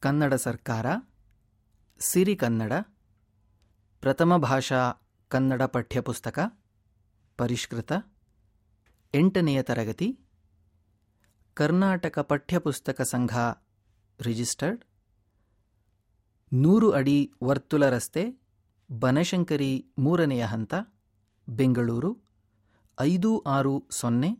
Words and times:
ಕನ್ನಡ 0.00 0.34
ಸರ್ಕಾರ, 0.34 0.86
ಸಿರಿ 2.00 2.36
ಕನ್ನಡ, 2.36 2.72
ಪ್ರಥಮ 4.00 4.36
ಭಾಷಾ 4.36 4.92
ಕನ್ನಡ 5.28 5.62
ಪಠ್ಯಪುಸ್ತಕ, 5.62 6.38
ಪರಿಷ್ಕೃತ, 7.36 7.92
ಎಂಟನೆಯ 9.14 9.62
ತರಗತಿ, 9.62 10.20
ಕರ್ನಾಟಕ 11.54 12.18
ಪಠ್ಯಪುಸ್ತಕ 12.18 13.02
ಸಂಘ 13.02 13.38
ರಿಜಿಸ್ಟರ್ಡ್, 14.20 14.84
ನೂರು 16.52 16.90
ಅಡಿ 16.90 17.32
ವರ್ತುಲ 17.44 17.88
ರಸ್ತೆ, 17.88 18.40
ಬನಶಂಕರಿ 18.98 19.86
ಮೂರನೆಯ 19.98 20.44
ಹಂತ, 20.44 20.74
ಬೆಂಗಳೂರು, 21.48 22.18
ಐದು 23.00 23.38
ಆರು 23.38 23.86
ಸೊನ್ನೆ 23.90 24.38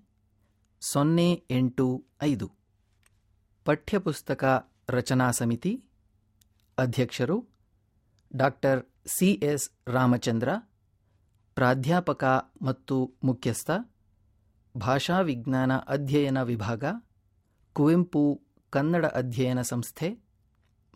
ಸೊನ್ನೆ 0.81 1.47
ಎಂಟು 1.51 2.07
ಐದು. 2.23 2.53
ಪಠ್ಯಪುಸ್ತಕ 3.65 4.73
ರಚನಾ 4.91 5.31
ಸಮಿತಿ 5.31 5.85
ಅಧ್ಯಕ್ಷರು 6.79 7.49
ಡಾಕ್ಟರ್ 8.37 8.87
ಸಿ 9.07 9.33
ಎಸ್ 9.33 9.71
ರಾಮಚಂದ್ರ, 9.89 10.49
ಪ್ರಾಧ್ಯಾಪಕ 11.55 12.25
ಮತ್ತು 12.63 13.19
ಮುಖ್ಯಸ್ಥ, 13.25 13.71
ಭಾಷಾ 14.77 15.21
ವಿಜ್ಞಾನ 15.21 15.77
ಅಧ್ಯಯನ 15.77 16.43
ವಿಭಾಗ, 16.43 16.85
ಕುವೆಂಪು 17.73 18.43
ಕನ್ನಡ 18.71 19.07
ಅಧ್ಯಯನ 19.07 19.63
ಸಂಸ್ಥೆ, 19.63 20.09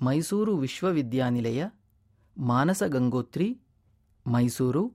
ಮೈಸೂರು 0.02 0.56
ವಿಶ್ವವಿದ್ಯಾನಿಲಯ, 0.56 1.64
ಮಾನಸ 2.38 2.82
ಗಂಗೋತ್ರಿ, 2.82 3.60
ಮೈಸೂರು 4.26 4.94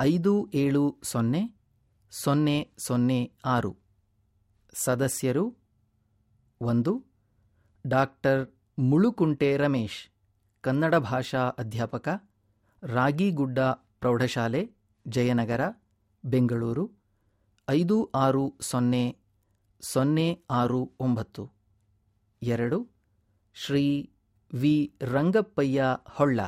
ಐದು 0.00 0.50
ಏಳು 0.54 1.00
ಸೊನ್ನೆ 1.02 1.54
ಸೊನ್ನೆ 2.10 2.74
ಸೊನ್ನೆ 2.78 3.32
ಆರು. 3.44 3.76
ಸದಸ್ಯರು 4.72 5.56
ಒಂದು 6.60 7.15
ಡಾಕ್ಟರ್ 7.88 8.48
ಮುಳುಕುಂಟೆ 8.78 9.56
ರಮೇಶ್, 9.56 10.12
ಕನ್ನಡ 10.60 10.94
ಭಾಷಾ 10.94 11.38
ಅಧ್ಯಾಪಕ, 11.38 12.30
ರಾಗಿಗುಡ್ಡ 12.82 13.58
ಪ್ರೌಢಶಾಲೆ, 14.00 14.70
ಜಯನಗರ, 15.08 15.60
ಬೆಂಗಳೂರು, 16.24 16.90
ಐದು 17.68 18.10
ಆರು 18.14 18.54
ಸೊನ್ನೆ 18.60 19.18
ಸೊನ್ನೆ 19.80 20.44
ಆರು 20.50 20.92
ಒಂಬತ್ತು. 21.00 21.52
ಎರಡು, 22.42 22.88
ಶ್ರೀ 23.54 24.10
ವಿ 24.54 24.94
ರಂಗಪ್ಪಯ್ಯ 25.02 25.84
ಹೊಳ್ಳ, 26.10 26.40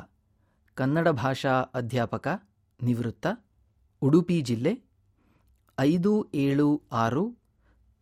ಕನ್ನಡ 0.74 1.08
ಭಾಷಾ 1.08 1.50
ಅಧ್ಯಾಪಕ, 1.50 2.28
ನಿವೃತ್ತ, 2.82 3.26
ಉಡುಪಿ 4.02 4.40
ಜಿಲ್ಲೆ, 4.40 4.82
ಐದು 5.78 6.30
ಏಳು 6.34 6.82
ಆರು, 6.92 7.36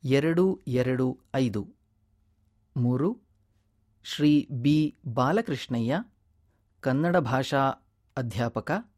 ಎರಡು 0.05 0.61
ಎರಡು 0.67 1.19
ಐದು. 1.35 1.77
ಮೂರು 2.77 3.26
ಶ್ರೀ 4.09 4.49
ಬಿ. 4.51 4.99
ಬಾಲಕೃಷ್ಣಯ್ಯ, 5.07 6.05
ಕನ್ನಡ 6.81 7.17
ಭಾಷಾ 7.17 7.59
ಅಧ್ಯಾಪಕ, 8.17 8.93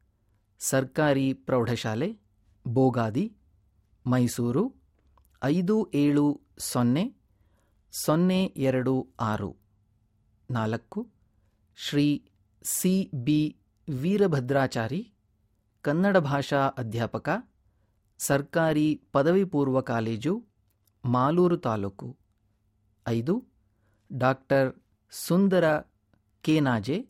ಸರ್ಕಾರಿ 0.58 1.32
ಪ್ರೌಢಶಾಲೆ, 1.32 2.18
ಬೋಗಾದಿ, 2.66 3.36
ಮೈಸೂರು, 4.06 4.74
ಐದು 5.44 5.90
ಏಳು 5.94 6.40
ಸೊನ್ನೆ 6.58 7.14
ಸೊನ್ನೆ 7.92 8.44
ಎರಡು 8.44 9.08
ಆರು. 9.20 9.56
ನಾಲ್ಕು, 10.50 11.08
ಶ್ರೀ 11.76 12.28
ಸಿ. 12.62 13.10
ಬಿ. 13.14 13.56
ವೀರಭದ್ರಾಚಾರಿ, 13.88 15.12
ಕನ್ನಡ 15.82 16.16
ಭಾಷಾ 16.16 16.56
ಅಧ್ಯಾಪಕ, 16.56 17.50
ಸರ್ಕಾರಿ 18.18 19.02
ಪದವಿ 19.12 19.44
ಪೂರ್ವ 19.44 19.80
ಕಾಲೇಜು, 19.80 20.44
ಮಾಲೂರು 21.04 21.56
ತಾಲೂಕು. 21.56 22.18
ಐದು, 23.08 23.44
doctor 24.12 24.72
Sundara 25.10 25.78
Kenaje 26.42 27.06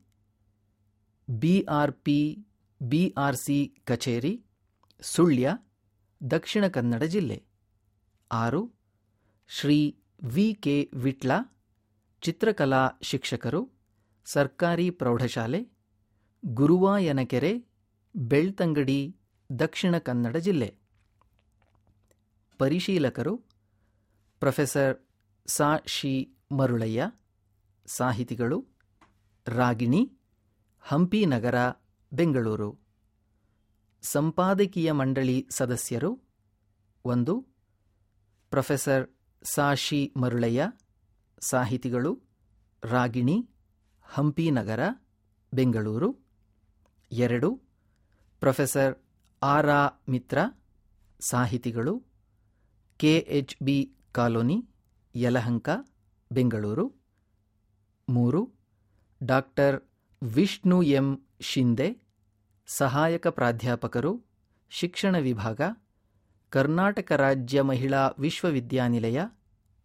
BRP 1.31 2.47
BRC 2.83 3.75
ಕಚೇರಿ, 3.85 4.43
ಸುಳ್ಯ, 5.01 5.51
ದಕ್ಷಿಣ 6.31 6.67
ಕನ್ನಡ 6.67 7.03
ಜಿಲ್ಲೆ. 7.03 7.43
ಆರು, 8.33 8.73
ಶ್ರೀ 9.49 9.99
ವಿ 10.25 10.55
ಕೆ 10.55 10.91
ವಿಟ್ಲ, 10.95 11.33
ಚಿತ್ರಕಲಾ 12.21 12.89
ಶಿಕ್ಷಕರು, 13.03 13.71
ಸರ್ಕಾರಿ 14.25 14.91
ಪ್ರೌಢಶಾಲೆ, 14.91 15.69
ಗುರುವಾಯನಕೆರೆ, 16.45 17.67
ಬೆಳ್ತಂಗಡಿ, 18.17 19.17
ದಕ್ಷಿಣ 19.59 19.99
ಕನ್ನಡ 19.99 20.37
ಜಿಲ್ಲೆ. 20.37 20.79
ಪರಿಶೀಲಕರು, 22.59 23.37
ಪ್ರೊಫೆಸರ್ 24.41 24.97
ಸಾ. 25.47 25.77
ಶಿ. 25.87 26.35
ಮರುಳಯ್ಯ 26.53 27.11
ಸಾಹಿತಿಗಳು 27.97 28.67
ರಾಗಿಣಿ, 29.47 30.13
ಹಂಪಿ 30.81 31.27
ನಗರ, 31.27 31.55
ಬೆಂಗಳೂರು. 32.13 32.79
ಸಂಪಾದಕೀಯ 34.03 34.93
ಮಂಡಳಿ 34.93 35.47
ಸದಸ್ಯರು 35.51 36.23
ಒಂದು, 37.05 37.47
ಪ್ರೊಫೆಸರ್ 38.51 39.11
ಸಾಶಿ 39.43 40.13
ಮರುಳಯ್ಯ, 40.17 40.73
ಸಾಹಿತಿಗಳು 41.41 42.23
ರಾಗಿಣಿ, 42.85 43.51
ಹಂಪಿ 44.03 44.51
ನಗರ, 44.51 44.81
ಬೆಂಗಳೂರು. 45.55 46.19
ಎರಡು, 47.13 47.63
ಪ್ರೊಫೆಸರ್ 48.41 48.95
ಆರ್ 49.43 49.67
ಆ 49.67 49.89
ಮಿತ್ರ, 50.09 50.39
ಸಾಹಿತಿಗಳು 51.21 52.05
K 52.97 53.47
B 53.63 53.95
colony, 54.13 54.69
Yelahanka, 55.15 55.69
Bengaluru. 56.33 56.98
ಮೂರು. 58.09 58.53
ಡಾಕ್ಟರ್ 59.23 59.83
ವಿಷ್ಣು 60.23 60.83
ಎಂ 60.83 61.27
ಶಿಂದೆ, 61.41 61.99
ಸಹಾಯಕ 62.67 63.27
ಪ್ರಾಧ್ಯಾಪಕರು, 63.27 64.25
ಶಿಕ್ಷಣ 64.71 65.19
ವಿಭಾಗ, 65.19 65.61
ಕರ್ನಾಟಕ 66.51 67.13
ರಾಜ್ಯ 67.13 67.63
ಮಹಿಳಾ 67.63 68.09
ವಿಶ್ವವಿದ್ಯಾನಿಲಯ, 68.19 69.21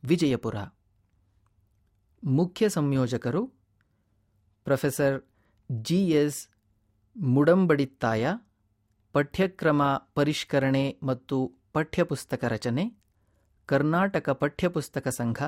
ವಿಜಯಪುರ. 0.05 0.55
ಮುಖ್ಯ 2.23 2.69
ಸಂಯೋಜಕರು, 2.69 3.47
ಪ್ರೊಫೆಸರ್ 4.63 5.21
ಜಿ 5.71 6.09
ಎಸ್ 6.09 6.47
ಮುಡಂಬಡಿತ್ತಾಯ, 7.17 8.27
ಪಠ್ಯಕ್ರಮ 9.13 9.83
ಪರಿಷ್ಕರಣೆ 10.15 10.99
ಮತ್ತು 11.03 11.51
ಪಠ್ಯಪುಸ್ತಕ 11.73 12.43
ರಚನೆ, 12.43 12.97
ಕರ್ನಾಟಕ 13.65 14.29
ಪಠ್ಯಪುಸ್ತಕ 14.29 15.07
ಸಂಘ, 15.07 15.43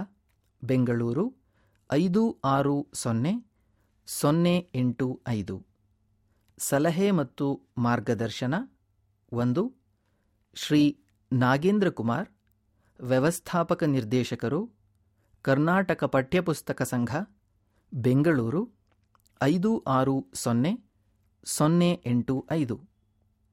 ಬೆಂಗಳೂರು. 0.64 1.45
ಐದು 1.92 2.38
ಆರು 2.44 2.88
ಸೊನ್ನೆ 2.94 3.46
ಸೊನ್ನೆ 4.08 4.70
ಎಂಟು 4.76 5.22
ಐದು. 5.28 5.66
ಸಲಹೆ 6.58 7.12
ಮತ್ತು 7.12 7.62
ಮಾರ್ಗದರ್ಶನ. 7.78 8.56
ಒಂದು, 9.32 9.74
ಶ್ರೀ 10.54 11.00
ನಾಗೇಂದ್ರ 11.34 11.90
ಕುಮಾರ್, 11.90 12.30
ವ್ಯವಸ್ಥಾಪಕ 13.00 13.84
ನಿರ್ದೇಶಕರು, 13.84 14.72
ಕರ್ನಾಟಕ 15.42 16.04
ಪಠ್ಯಪುಸ್ತಕ 16.04 16.82
ಸಂಘ, 16.82 17.16
ಬೆಂಗಳೂರು, 17.94 18.72
ಐದು 19.44 19.84
ಆರು 19.88 20.28
ಸೊನ್ನೆ 20.34 20.84
ಸೊನ್ನೆ 21.44 22.04
ಎಂಟು 22.06 22.48
ಐದು. 22.52 22.82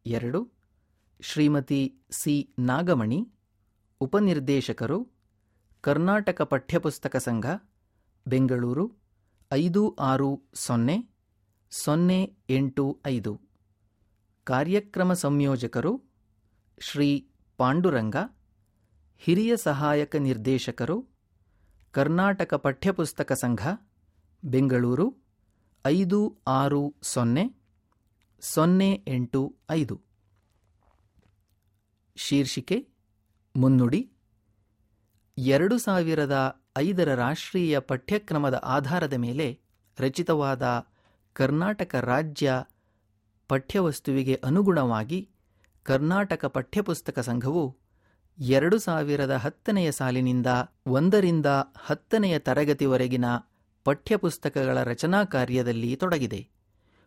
ಎರಡು, 0.06 0.50
ಶ್ರೀಮತಿ 1.20 1.98
ಸಿ 2.10 2.54
ನಾಗಮಣಿ, 2.58 3.28
ಉಪನಿರ್ದೇಶಕರು, 4.00 5.08
ಕರ್ನಾಟಕ 5.80 6.42
ಪಠ್ಯಪುಸ್ತಕ 6.42 7.16
ಸಂಘ 7.16 7.46
ಬೆಂಗಳೂರು 8.26 8.96
ಐದು 9.52 9.96
ಆರು 10.00 10.42
ಸೊನ್ನೆ 10.54 10.96
ಸೊನ್ನೆ 11.70 12.36
ಎಂಟು 12.50 13.00
ಐದು. 13.06 13.40
ಕಾರ್ಯಕ್ರಮ 14.44 15.12
ಸಂಯೋಜಕರು 15.12 16.02
ಶ್ರೀ 16.80 17.28
ಪಾಂಡುರಂಗ, 17.56 18.16
ಹಿರಿಯ 19.18 19.56
ಸಹಾಯಕ 19.56 20.16
ನಿರ್ದೇಶಕರು 20.16 21.08
ಕರ್ನಾಟಕ 21.90 22.54
ಪಠ್ಯಪುಸ್ತಕ 22.54 23.32
ಸಂಘ, 23.32 23.66
ಬೆಂಗಳೂರು 24.44 25.16
ಐದು 25.86 26.38
ಆರು 26.46 26.94
ಸೊನ್ನೆ 27.02 27.44
ಸೊನ್ನೆ 28.40 29.04
ಎಂಟು 29.08 29.56
ಐದು. 29.70 30.00
ಶೀರ್ಷಿಕೆ 32.16 32.88
ಮುನ್ನುಡಿ, 33.56 34.12
ಎರಡು 35.38 35.78
ಸಾವಿರದ 35.78 36.61
ಐದರ 36.78 37.14
ರಾಷ್ಟ್ರೀಯ 37.14 37.78
ಪಠ್ಯಕ್ರಮದ 37.78 38.54
ಆಧಾರದ 38.54 39.14
ಮೇಲೆ 39.14 39.58
ರಚಿತವಾದ 39.98 40.86
ಕರ್ನಾಟಕ 41.32 41.94
ರಾಜ್ಯ 41.94 42.64
ಪಠ್ಯವಸ್ತುವಿಗೆ 43.48 44.34
ಅನುಗುಣವಾಗಿ 44.44 45.28
ಕರ್ನಾಟಕ 45.82 46.44
ಪಠ್ಯಪುಸ್ತಕ 46.46 47.18
ಸಂಘವು 47.18 47.76
ಎರಡು 48.38 48.78
ಸಾವಿರದ 48.78 49.30
ಹತ್ತನೆಯ 49.30 49.92
ಸಾಲಿನಿಂದ 49.92 50.46
ಒಂದರಿಂದ 50.86 51.46
ಹತ್ತನೆಯ 51.76 52.38
ತರಗತಿವರೆಗಿನ 52.38 53.24
ಪಠ್ಯಪುಸ್ತಕಗಳ 53.84 54.82
ರಚನಾ 54.82 55.24
ಕಾರ್ಯದಲ್ಲಿ 55.24 55.96
ತೊಡಗಿದೆ. 55.96 56.48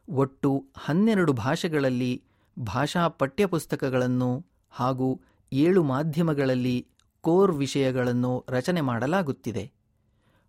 ಒಟ್ಟು 0.09 0.65
ಹನ್ನೆರಡು 0.77 1.33
ಭಾಷೆಗಳಲ್ಲಿ 1.33 2.23
ಭಾಷಾ 2.59 3.07
ಪಠ್ಯಪುಸ್ತಕಗಳನ್ನು 3.07 4.45
ಹಾಗೂ 4.69 5.21
ಏಳು 5.53 5.83
ಮಾಧ್ಯಮಗಳಲ್ಲಿ 5.83 6.87
ಕೋರ್ 7.25 7.55
ವಿಷಯಗಳನ್ನು 7.55 8.45
ರಚನೆ 8.49 8.81
ಮಾಡಲಾಗುತ್ತಿದೆ. 8.81 9.71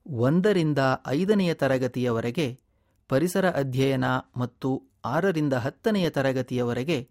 ಒಂದರಿಂದ 0.06 0.78
ಐದನೆಯ 1.06 1.54
ತರಗತಿಯವರೆಗೆ, 1.54 2.60
ಪರಿಸರ 3.08 3.50
ಅಧ್ಯಯನ 3.50 4.04
ಮತ್ತು 4.36 4.82
ಆರರಿಂದ 5.04 5.52
ಹತ್ತನೆಯ 5.52 6.10
ತರಗತಿಯವರೆಗೆ 6.10 7.08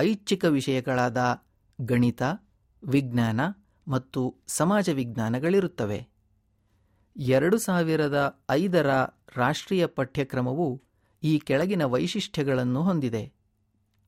ಐಚ್ಛಿಕ 0.00 0.44
ವಿಷಯಗಳಾದ 0.44 1.44
ಗಣಿತ, 1.80 2.22
ವಿಜ್ಞಾನ 2.84 3.40
ಮತ್ತು 3.88 4.34
ಸಮಾಜ 4.46 4.88
ವಿಜ್ಞಾನಗಳಿರುತ್ತವೆ. 4.88 6.08
ಎರಡು 7.16 7.58
ಸಾವಿರದ 7.58 8.42
ಐದರ 8.50 8.86
ರಾಷ್ಟ್ರೀಯ 9.36 9.86
ಪಠ್ಯಕ್ರಮವು 9.86 10.82
ಈ 11.22 11.38
ಕೆಳಗಿನ 11.38 11.84
ವೈಶಿಷ್ಟ್ಯಗಳನ್ನು 11.84 12.82
ಹೊಂದಿದೆ. 12.82 13.32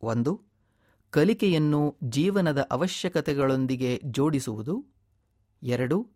ಒಂದು, 0.02 0.42
ಕಲಿಕೆಯನ್ನು 1.10 1.96
ಜೀವನದ 2.04 2.68
ಅವಶ್ಯಕತೆಗಳೊಂದಿಗೆ 2.70 4.00
ಜೋಡಿಸುವುದು. 4.04 4.97
ಎರಡು, 5.62 6.08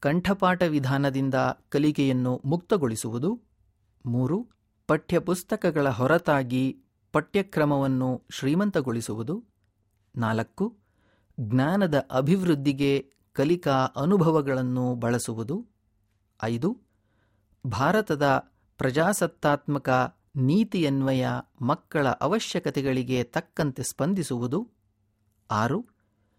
ಕಂಠಪಾಠ 0.00 0.62
ವಿಧಾನದಿಂದ 0.62 1.34
ಕಲಿಕೆಯನ್ನು 1.68 2.42
ಮುಕ್ತಗೊಳಿಸುವುದು. 2.44 3.40
ಮೂರು, 4.06 4.48
ಪಠ್ಯಪುಸ್ತಕಗಳ 4.86 5.88
ಹೊರತಾಗಿ 5.88 6.80
ಪಠ್ಯಕ್ರಮವನ್ನು 7.12 8.22
ಶ್ರೀಮಂತಗೊಳಿಸುವುದು. 8.30 9.44
ನಾಲ್ಕು, 10.16 10.76
ಜ್ಞಾನದ 11.40 12.06
ಅಭಿವೃದ್ಧಿಗೆ 12.10 13.10
ಕಲಿಕಾ 13.32 13.72
ಅನುಭವಗಳನ್ನು 13.72 14.94
ಬಳಸುವುದು. 14.94 15.66
ಐದು, 16.42 16.78
ಭಾರತದ 17.66 18.52
ಪ್ರಜಾಸತ್ತಾತ್ಮಕ 18.78 20.16
ನೀತಿಯನ್ವಯ 20.36 21.26
ಮಕ್ಕಳ 21.60 22.08
ಅವಶ್ಯಕತೆಗಳಿಗೆ 22.08 23.24
ತಕ್ಕಂತೆ 23.24 23.82
ಸ್ಪಂದಿಸುವುದು. 23.82 24.68
ಆರು, 25.50 25.86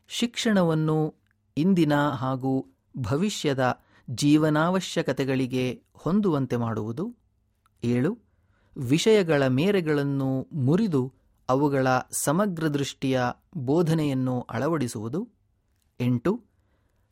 ಶಿಕ್ಷಣವನ್ನು 0.07 1.20
ಇಂದಿನ 1.57 2.09
ಹಾಗೂ 2.09 2.67
ಭವಿಷ್ಯದ 2.97 3.79
ಜೀವನಾವಶ್ಯಕತೆಗಳಿಗೆ 4.09 5.83
ಹೊಂದುವಂತೆ 5.93 6.55
ಮಾಡುವುದು. 6.55 7.15
ಏಳು, 7.83 8.19
ವಿಷಯಗಳ 8.77 9.47
ಮೇರೆಗಳನ್ನು 9.47 10.47
ಮುರಿದು 10.53 11.13
ಅವುಗಳ 11.49 11.87
ಸಮಗ್ರ 12.11 12.67
ದೃಷ್ಟಿಯ 12.67 13.21
ಬೋಧನೆಯನ್ನು 13.57 14.41
ಅಳವಡಿಸುವುದು. 14.41 15.29
ಎಂಟು, 15.99 16.43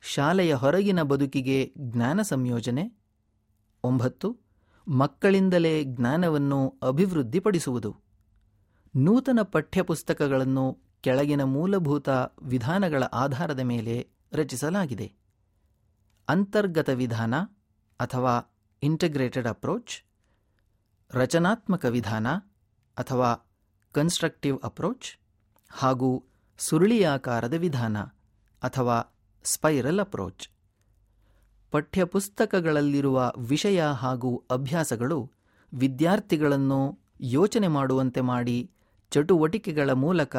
ಶಾಲೆಯ 0.01 0.53
ಹೊರಗಿನ 0.53 1.01
ಬದುಕಿಗೆ 1.01 1.73
ಜ್ಞಾನ 1.77 2.21
ಸಂಯೋಜನೆ. 2.21 2.99
ಒಂಬತ್ತು, 3.83 4.37
ಮಕ್ಕಳಿಂದಲೇ 4.87 5.83
ಜ್ಞಾನವನ್ನು 5.83 6.79
ಅಭಿವೃದ್ಧಿಪಡಿಸುವುದು. 6.83 7.95
ನೂತನ 8.95 9.39
ಪಠ್ಯಪುಸ್ತಕಗಳನ್ನು 9.43 10.77
ಕೆಳಗಿನ 11.01 11.43
ಮೂಲಭೂತ 11.43 12.09
ವಿಧಾನಗಳ 12.41 13.03
ಆಧಾರದ 13.03 13.59
ಮೇಲೆ 13.59 14.18
ರಚಿಸಲಾಗಿದೆ. 14.33 15.07
ಅಂತರ್ಗತ 16.27 16.89
ವಿಧಾನ 16.89 17.35
ಅಥವಾ 17.99 18.33
ಇಂಟಿಗ್ರೇಟೆಡ್ 18.83 19.47
ಅಪ್ರೋಚ್ 19.47 19.93
ರಚನಾತ್ಮಕ 21.11 21.85
ವಿಧಾನ 21.85 22.27
ಅಥವಾ 22.97 23.29
ಕನ್ಸ್ಟ್ರಕ್ಟಿವ್ 23.95 24.59
ಅಪ್ರೋಚ್ 24.63 25.07
ಹಾಗೂ 25.71 26.09
ಸುರುಳಿಯಾಕಾರದ 26.59 27.53
ವಿಧಾನ 27.53 27.97
ಅಥವಾ 28.61 28.97
ಸ್ಪೈರಲ್ 29.43 29.99
ಅಪ್ರೋಚ್ 29.99 30.49
ಪಠ್ಯಪುಸ್ತಕಗಳಲ್ಲಿರುವ 31.71 33.33
ವಿಷಯ 33.37 33.83
ಹಾಗೂ 33.83 34.43
ಅಭ್ಯಾಸಗಳು 34.51 35.19
ವಿದ್ಯಾರ್ಥಿಗಳನ್ನು 35.73 36.99
ಯೋಚನೆ 37.21 37.67
ಮಾಡುವಂತೆ 37.67 38.21
ಮಾಡಿ 38.21 38.71
ಚಟುವಟಿಕೆಗಳ 39.11 39.91
ಮೂಲಕ 39.91 40.35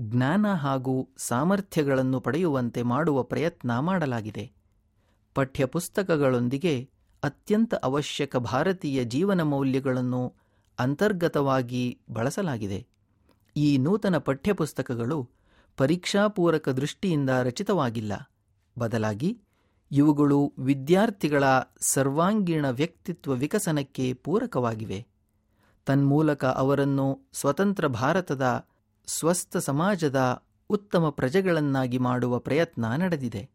ಜ್ಞಾನ 0.00 0.54
ಹಾಗೂ 0.54 1.08
ಸಾಮರ್ಥ್ಯಗಳನ್ನು 1.16 2.20
ಪಡೆಯುವಂತೆ 2.20 2.82
ಮಾಡುವ 2.82 3.22
ಪ್ರಯತ್ನ 3.22 3.78
ಮಾಡಲಾಗಿದೆ. 3.78 4.52
ಪಠ್ಯಪುಸ್ತಕಗಳೊಂದಿಗೆ 5.34 6.90
ಅತ್ಯಂತ 7.22 7.74
ಅವಶ್ಯಕ 7.74 8.36
ಭಾರತೀಯ 8.36 9.04
ಜೀವನ 9.04 9.42
ಮೌಲ್ಯಗಳನ್ನು 9.42 10.34
ಅಂತರ್ಗತವಾಗಿ 10.78 11.98
ಬಳಸಲಾಗಿದೆ. 12.10 12.86
ಈ 13.56 13.78
ನೂತನ 13.78 14.18
ಪಠ್ಯಪುಸ್ತಕಗಳು 14.18 15.30
ಪರೀಕ್ಷಾಪೂರಕ 15.76 16.68
ದೃಷ್ಟಿಯಿಂದ 16.68 17.30
ರಚಿತವಾಗಿಲ್ಲ. 17.30 18.32
ಬದಲಾಗಿ, 18.78 19.40
ಇವುಗಳು 19.92 20.52
ವಿದ್ಯಾರ್ಥಿಗಳ 20.58 21.44
ಸರ್ವಾಂಗೀಣ 21.88 22.70
ವ್ಯಕ್ತಿತ್ವ 22.70 23.32
ವಿಕಸನಕ್ಕೆ 23.32 24.12
ಪೂರಕವಾಗಿವೆ. 24.12 25.06
ತನ್ಮೂಲಕ 25.86 26.44
ಅವರನ್ನು 26.44 27.28
ಸ್ವತಂತ್ರ 27.32 27.86
ಭಾರತದ 27.86 28.66
ಸ್ವಸ್ಥ 29.06 29.56
ಸಮಾಜದ 29.56 30.42
ಉತ್ತಮ 30.68 31.10
ಪ್ರಜೆಗಳನ್ನಾಗಿ 31.10 31.98
ಮಾಡುವ 31.98 32.38
ಪ್ರಯತ್ನ 32.38 32.94
ನಡೆದಿದೆ. 32.94 33.50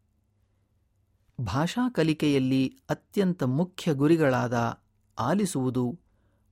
ಭಾಷಾ 1.40 1.88
ಕಲಿಕೆಯಲ್ಲಿ 1.88 2.78
ಅತ್ಯಂತ 2.90 3.42
ಮುಖ್ಯ 3.42 3.94
ಗುರಿಗಳಾದ 3.94 4.82
ಆಲಿಸುವುದು, 5.18 5.98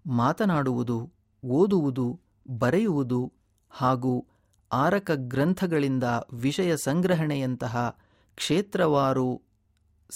ಮಾತನಾಡುವುದು, 0.06 1.12
ಓದುವುದು, 1.44 2.20
ಬರೆಯುವುದು 2.50 3.32
ಹಾಗೂ 3.70 4.26
ಆರಕ 4.72 5.10
ಗ್ರಂಥಗಳಿಂದ 5.14 6.04
ವಿಷಯ 6.32 6.76
ಸಂಗ್ರಹಣೆಯಂತಹ 6.76 7.98
ಕ್ಷೇತ್ರವಾರು 8.34 9.42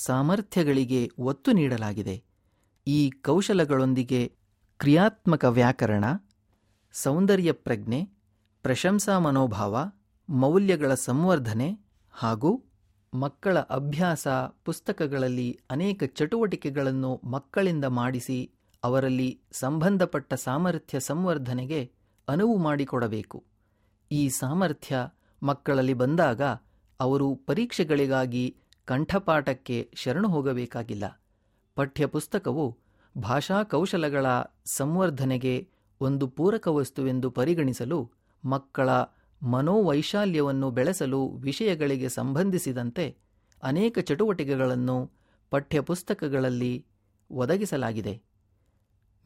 ಸಾಮರ್ಥ್ಯಗಳಿಗೆ 0.07 1.11
ಒತ್ತು 1.19 1.53
ನೀಡಲಾಗಿದೆ. 1.53 2.25
ಈ 2.87 3.11
ಕೌಶಲಗಳೊಂದಿಗೆ 3.11 4.37
ಕ್ರಿಯಾತ್ಮಕ 4.79 5.45
ವ್ಯಾಕರಣ, 5.45 6.05
ಸೌಂದರ್ಯ 6.93 7.53
ಪ್ರಜ್ಞೆ 7.53 8.22
ಪ್ರಶಂಸಾ 8.63 9.19
ಮನೋಭಾವ, 9.19 9.91
ಮೌಲ್ಯಗಳ 10.29 10.95
ಸಂವರ್ಧನೆ 10.95 11.79
ಹಾಗೂ 12.13 12.65
ಮಕ್ಕಳ 13.15 13.59
ಅಭ್ಯಾಸ 13.59 14.29
ಪುಸ್ತಕಗಳಲ್ಲಿ 14.65 15.61
ಅನೇಕ 15.71 16.03
ಚಟುವಟಿಕೆಗಳನ್ನು 16.05 17.21
ಮಕ್ಕಳಿಂದ 17.25 17.85
ಮಾಡಿಸಿ 17.85 18.53
ಅವರಲ್ಲಿ 18.85 19.41
ಸಂಬಂಧಪಟ್ಟ 19.53 20.35
ಸಾಮರ್ಥ್ಯ 20.35 21.01
ಸಂವರ್ಧನೆಗೆ 21.01 21.93
ಅನುವು 22.29 22.57
ಮಾಡಿಕೊಡಬೇಕು. 22.57 23.45
ಈ 24.13 24.29
ಸಾಮರ್ಥ್ಯ 24.29 24.97
ಮಕ್ಕಳಲ್ಲಿ 25.43 25.95
ಬಂದಾಗ 25.95 26.43
ಅವರು 27.01 27.35
ಪರೀಕ್ಷೆಗಳಿಗಾಗಿ 27.35 28.57
ಕಂಠಪಾಠಕ್ಕೆ 28.85 29.91
ಶರಣು 29.95 30.29
ಹೋಗಬೇಕಾಗಿಲ್ಲ. 30.29 31.23
ಪಠ್ಯಪುಸ್ತಕವು 31.75 32.79
ಭಾಷಾ 33.21 33.63
ಕೌಶಲಗಳ 33.63 34.27
ಸಂವರ್ಧನೆಗೆ 34.65 35.69
ಒಂದು 36.01 36.29
ಪೂರಕ 36.29 36.69
ವಸ್ತುವೆಂದು 36.69 37.31
ಪರಿಗಣಿಸಲು 37.31 38.11
ಮಕ್ಕಳ 38.45 38.91
ಮನೋವೈಶಾಲ್ಯವನ್ನು 39.43 40.71
ಬೆಳೆಸಲು 40.71 41.29
ವಿಷಯಗಳಿಗೆ 41.29 42.09
ಸಂಬಂಧಿಸಿದಂತೆ 42.09 43.17
ಅನೇಕ 43.63 43.99
ಚಟುವಟಿಕೆಗಳನ್ನು 43.99 45.13
ಪಠ್ಯಪುಸ್ತಕಗಳಲ್ಲಿ 45.51 46.87
ಒದಗಿಸಲಾಗಿದೆ. 47.31 48.23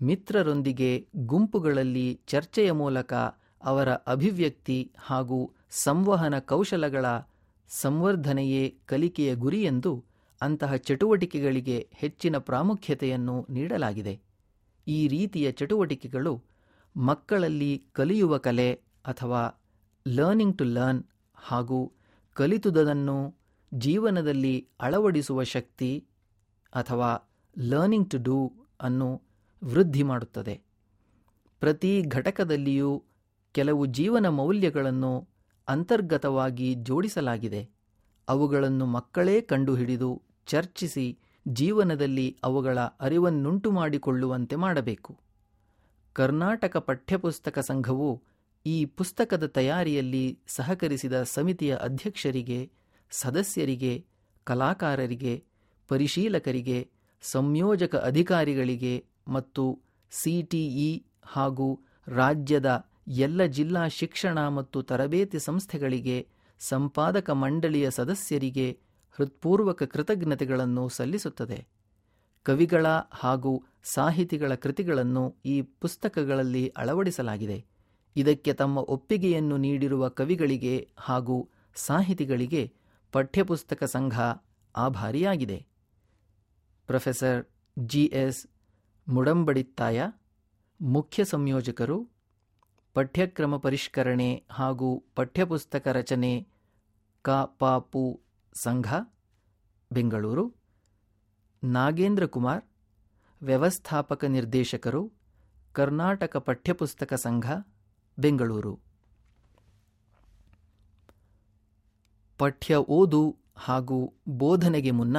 ಮಿತ್ರರೊಂದಿಗೆ 0.02 1.08
ಗುಂಪುಗಳಲ್ಲಿ 1.16 2.20
ಚರ್ಚೆಯ 2.26 2.72
ಮೂಲಕ 2.72 3.14
ಅವರ 3.62 3.92
ಅಭಿವ್ಯಕ್ತಿ 3.92 4.92
ಹಾಗೂ 4.98 5.52
ಸಂವಹನ 5.70 6.38
ಕೌಶಲಗಳ 6.38 7.06
ಸಂವರ್ಧನೆಯೇ 7.68 8.78
ಕಲಿಕೆಯ 8.86 9.34
ಗುರಿ 9.34 9.62
ಎಂದು 9.62 10.04
ಅಂತಹ 10.42 10.74
ಚಟುವಟಿಕೆಗಳಿಗೆ 10.74 11.88
ಹೆಚ್ಚಿನ 11.92 12.38
ಪ್ರಾಮುಖ್ಯತೆಯನ್ನು 12.38 13.46
ನೀಡಲಾಗಿದೆ. 13.50 14.20
ಈ 14.86 15.08
ರೀತಿಯ 15.08 15.52
ಚಟುವಟಿಕೆಗಳು 15.52 16.42
ಮಕ್ಕಳಲ್ಲಿ 16.96 17.84
ಕಲಿಯುವ 17.92 18.38
ಕಲೆ 18.38 18.85
ಅಥವಾ 19.06 19.62
ಲರ್ನಿಂಗ್ 20.08 20.58
ಟು 20.58 20.64
ಲರ್ನ್ 20.64 21.04
ಹಾಗೂ 21.34 21.92
ಕಲಿತುದನ್ನು 22.34 23.34
ಜೀವನದಲ್ಲಿ 23.74 24.68
ಅಳವಡಿಸುವ 24.80 25.42
ಶಕ್ತಿ 25.42 26.06
ಅಥವಾ 26.74 27.30
ಲರ್ನಿಂಗ್ 27.58 28.10
ಟು 28.10 28.18
ಡೂ 28.22 28.52
ಅನ್ನು 28.80 29.22
ವೃದ್ಧಿ 29.64 30.02
ಮಾಡುತ್ತದೆ. 30.02 30.60
ಪ್ರತಿ 31.60 32.02
ಘಟಕದಲ್ಲಿಯೂ 32.02 33.04
ಕೆಲವು 33.52 33.86
ಜೀವನ 33.86 34.28
ಮೌಲ್ಯಗಳನ್ನು 34.28 35.28
ಅಂತರ್ಗತವಾಗಿ 35.68 36.74
ಜೋಡಿಸಲಾಗಿದೆ. 36.74 37.70
ಅವುಗಳನ್ನು 38.28 38.86
ಮಕ್ಕಳೇ 38.86 39.40
ಕಂಡುಹಿಡಿದು 39.40 40.22
ಚರ್ಚಿಸಿ 40.46 41.18
ಜೀವನದಲ್ಲಿ 41.48 42.36
ಅವುಗಳ 42.44 42.78
ಅರಿವನ್ನುಂಟು 42.78 43.70
ಮಾಡಿಕೊಳ್ಳುವಂತೆ 43.70 44.56
ಮಾಡಬೇಕು. 44.56 45.18
ಕರ್ನಾಟಕ 46.12 46.76
ಪಠ್ಯಪುಸ್ತಕ 46.76 47.58
ಸಂಘವು 47.58 48.22
ಈ 48.66 48.84
ಪುಸ್ತಕದ 48.84 49.46
ತಯಾರಿಯಲ್ಲಿ 49.46 50.38
ಸಹಕರಿಸಿದ 50.46 51.22
ಸಮಿತಿಯ 51.22 51.76
ಅಧ್ಯಕ್ಷರಿಗೆ, 51.76 52.70
ಸದಸ್ಯರಿಗೆ, 53.10 54.04
ಕಲಾಕಾರರಿಗೆ, 54.44 55.44
ಪರಿಶೀಲಕರಿಗೆ, 55.88 56.90
ಸಂಯೋಜಕ 57.22 57.96
ಅಧಿಕಾರಿಗಳಿಗೆ 57.96 59.04
ಮತ್ತು 59.28 59.82
ಸಿಟಿಇ 60.10 61.02
ಹಾಗೂ 61.22 61.68
ರಾಜ್ಯದ 62.08 62.86
ಎಲ್ಲ 63.08 63.44
ಜಿಲ್ಲಾ 63.44 63.88
ಶಿಕ್ಷಣ 63.88 64.48
ಮತ್ತು 64.48 64.82
ತರಬೇತಿ 64.82 65.38
ಸಂಸ್ಥೆಗಳಿಗೆ 65.38 66.28
ಸಂಪಾದಕ 66.58 67.30
ಮಂಡಳಿಯ 67.30 67.90
ಸದಸ್ಯರಿಗೆ 67.90 68.80
ಹೃತ್ಪೂರ್ವಕ 69.10 69.82
ಕೃತಜ್ಞತೆಗಳನ್ನು 69.82 70.88
ಸಲ್ಲಿಸುತ್ತದೆ. 70.88 71.66
ಕವಿಗಳ 72.46 72.86
ಹಾಗೂ 73.10 73.52
ಸಾಹಿತಿಗಳ 73.82 74.54
ಕೃತಿಗಳನ್ನು 74.54 75.36
ಈ 75.44 75.62
ಪುಸ್ತಕಗಳಲ್ಲಿ 75.62 76.68
ಅಳವಡಿಸಲಾಗಿದೆ. 76.68 77.75
ಇದಕ್ಕೆ 78.16 78.52
ತಮ್ಮ 78.52 78.78
ಒಪ್ಪಿಗೆಯನ್ನು 78.78 79.56
ನೀಡಿರುವ 79.56 80.08
ಕವಿಗಳಿಗೆ 80.08 80.90
ಹಾಗೂ 80.98 81.50
ಸಾಹಿತಿಗಳಿಗೆ 81.74 82.72
ಪಠ್ಯಪುಸ್ತಕ 83.12 83.84
ಸಂಘ 83.84 84.20
ಆಭಾರಿಯಾಗಿದೆ. 84.76 85.66
ಪ್ರೊಫೆಸರ್ 86.86 87.46
ಜಿ 87.78 88.04
ಎಸ್ 88.04 88.46
ಮುಡಂಬಡಿತ್ತಾಯ, 89.08 90.02
ಮುಖ್ಯ 90.82 91.24
ಸಂಯೋಜಕರು, 91.24 92.08
ಪಠ್ಯಕ್ರಮ 92.94 93.56
ಪರಿಷ್ಕರಣೆ 93.56 94.44
ಹಾಗೂ 94.50 95.04
ಪಠ್ಯಪುಸ್ತಕ 95.14 95.88
ರಚನೆ 95.88 96.48
ಕಪಾಪು 97.22 98.20
ಸಂಘ, 98.52 98.94
ಬೆಂಗಳೂರು. 99.92 100.54
ನಾಗೇಂದ್ರ 101.64 102.26
ಕುಮಾರ್, 102.26 102.64
ವ್ಯವಸ್ಥಾಪಕ 103.42 104.24
ನಿರ್ದೇಶಕರು, 104.24 105.12
ಕರ್ನಾಟಕ 105.72 106.36
ಪಠ್ಯಪುಸ್ತಕ 106.36 107.14
ಸಂಘ 107.14 107.50
ಬೆಂಗಳೂರು. 108.18 108.80
ಪಠ್ಯ 112.38 112.74
ಓದು 112.74 113.36
ಹಾಗೂ 113.56 114.14
ಬೋಧನೆಗೆ 114.28 114.90
ಮುನ್ನ 114.90 115.16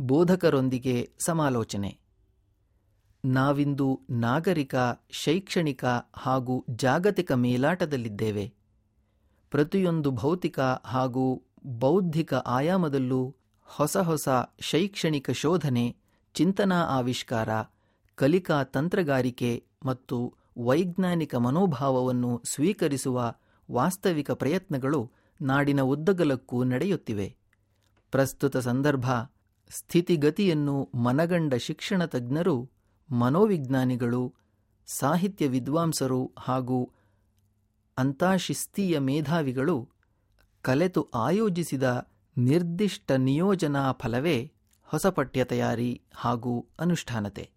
ಬೋಧಕರೊಂದಿಗೆ 0.00 1.10
ಸಮಾಲೋಚನೆ. 1.24 1.98
ನಾವಿಂದು 3.24 4.00
ನಾಗರಿಕ, 4.10 4.74
ಶೈಕ್ಷಣಿಕ 5.10 5.84
ಹಾಗೂ 6.14 6.64
ಜಾಗತಿಕ 6.70 7.32
ಮೇಲಾಟದಲ್ಲಿದ್ದೇವೆ. 7.32 8.54
ಪ್ರತಿಯೊಂದು 9.50 10.10
ಭೌತಿಕ 10.10 10.60
ಹಾಗೂ 10.84 11.42
ಬೌದ್ಧಿಕ 11.66 12.34
ಆಯಾಮದಲ್ಲೂ 12.34 13.34
ಹೊಸ 13.64 13.96
ಹೊಸ 13.96 14.28
ಶೈಕ್ಷಣಿಕ 14.60 15.30
ಶೋಧನೆ, 15.30 15.96
ಚಿಂತನಾ 16.34 16.82
ಆವಿಷ್ಕಾರ, 16.82 17.48
ಕಲಿಕಾ 18.14 18.64
ತಂತ್ರಗಾರಿಕೆ 18.64 19.64
ಮತ್ತು 19.84 20.34
ವೈಜ್ಞಾನಿಕ 20.58 21.34
ಮನೋಭಾವವನ್ನು 21.34 22.42
ಸ್ವೀಕರಿಸುವ 22.44 23.34
ವಾಸ್ತವಿಕ 23.70 24.30
ಪ್ರಯತ್ನಗಳು 24.30 25.10
ನಾಡಿನ 25.42 25.80
ಉದ್ದಗಲಕ್ಕೂ 25.80 26.64
ನಡೆಯುತ್ತಿವೆ. 26.64 27.36
ಪ್ರಸ್ತುತ 28.10 28.56
ಸಂದರ್ಭ, 28.56 29.10
ಸ್ಥಿತಿಗತಿಯನ್ನು 29.70 30.90
ಮನಗಂಡ 30.94 31.54
ಶಿಕ್ಷಣ 31.54 32.04
ತಜ್ಞರು, 32.04 32.70
ಮನೋವಿಜ್ಞಾನಿಗಳು, 33.10 34.34
ಸಾಹಿತ್ಯ 34.86 35.48
ವಿದ್ವಾಂಸರು 35.48 36.32
ಹಾಗೂ 36.38 36.90
ಅಂತಾಶಿಸ್ತೀಯ 37.98 38.98
ಮೇಧಾವಿಗಳು 38.98 39.88
ಕಲೆತು 40.62 41.08
ಆಯೋಜಿಸಿದ 41.14 42.10
ನಿರ್ದಿಷ್ಟ 42.38 43.12
ನಿಯೋಜನಾ 43.12 43.92
ಫಲವೇ 43.92 44.52
ಹೊಸ 44.84 45.06
ತಯಾರಿ 45.44 46.02
ಹಾಗೂ 46.14 46.66
ಅನುಷ್ಠಾನತೆ. 46.80 47.50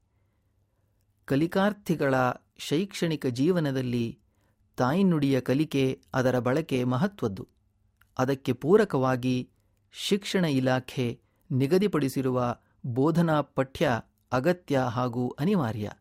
ಕಲಿಕಾರ್ಥಿಗಳ 1.25 2.16
ಶೈಕ್ಷಣಿಕ 2.57 3.25
ಜೀವನದಲ್ಲಿ 3.25 4.19
ತಾಯ್ನುಡಿಯ 4.77 5.39
ಕಲಿಕೆ 5.39 6.01
ಅದರ 6.13 6.39
ಬಳಕೆ 6.39 6.83
ಮಹತ್ವದ್ದು. 6.83 7.47
ಅದಕ್ಕೆ 8.19 8.53
ಪೂರಕವಾಗಿ 8.53 9.49
ಶಿಕ್ಷಣ 9.91 10.45
ಇಲಾಖೆ 10.45 11.19
ನಿಗದಿಪಡಿಸಿರುವ 11.51 12.55
ಬೋಧನಾ 12.85 13.41
ಪಠ್ಯ 13.41 13.99
ಅಗತ್ಯ 14.31 14.79
ಹಾಗೂ 14.79 15.29
ಅನಿವಾರ್ಯ. 15.29 15.91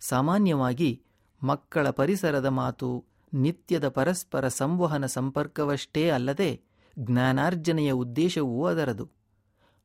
ಸಾಮಾನ್ಯವಾಗಿ 0.00 1.02
ಮಕ್ಕಳ 1.42 1.90
ಪರಿಸರದ 1.90 2.46
ಮಾತು 2.46 3.04
ನಿತ್ಯದ 3.34 3.88
ಪರಸ್ಪರ 3.88 4.48
ಸಂವಹನ 4.48 5.06
ಸಂಪರ್ಕವಷ್ಟೇ 5.06 6.10
ಅಲ್ಲದೆ 6.10 6.60
ಜ್ಞಾನಾರ್ಜನೆಯ 6.98 7.92
ಉದ್ದೇಶವೂ 7.92 8.66
ಅದರದು. 8.66 9.10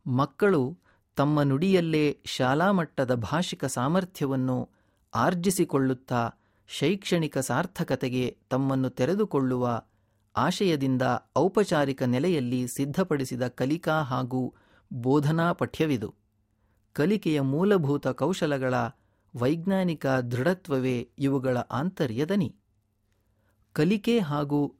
ಮಕ್ಕಳು 0.07 0.77
ತಮ್ಮ 1.15 1.41
ನುಡಿಯಲ್ಲೇ 1.41 2.19
ಶಾಲಾ 2.25 2.71
ಮಟ್ಟದ 2.71 3.15
ಭಾಷಿಕ 3.15 3.65
ಸಾಮರ್ಥ್ಯವನ್ನು 3.65 4.69
ಆರ್ಜಿಸಿಕೊಳ್ಳುತ್ತಾ 5.13 6.29
ಶೈಕ್ಷಣಿಕ 6.67 7.37
ಸಾರ್ಥಕತೆಗೆ 7.37 8.37
ತಮ್ಮನ್ನು 8.49 8.89
ತೆರೆದುಕೊಳ್ಳುವ 8.89 9.83
ಆಶಯದಿಂದ 10.35 11.01
ಔಪಚಾರಿಕ 11.37 12.03
ನೆಲೆಯಲ್ಲಿ 12.03 12.67
ಸಿದ್ಧಪಡಿಸಿದ 12.67 13.47
ಕಲಿಕಾ 13.47 14.01
ಹಾಗೂ 14.01 14.53
ಬೋಧನಾ 14.93 15.53
ಪಠ್ಯವಿದು. 15.53 16.15
ಕಲಿಕೆಯ 16.93 17.41
ಮೂಲಭೂತ 17.41 18.07
ಕೌಶಲಗಳ 18.07 18.73
ವೈಜ್ಞಾನಿಕ 19.35 20.05
ದೃಢತ್ವವೇ 20.07 21.09
ಇವುಗಳ 21.19 21.57
ಆಂತರ್ಯದನಿ. 21.57 22.55
ಕಲಿಕೆ 23.73 24.19
ಹಾಗೂ 24.19 24.75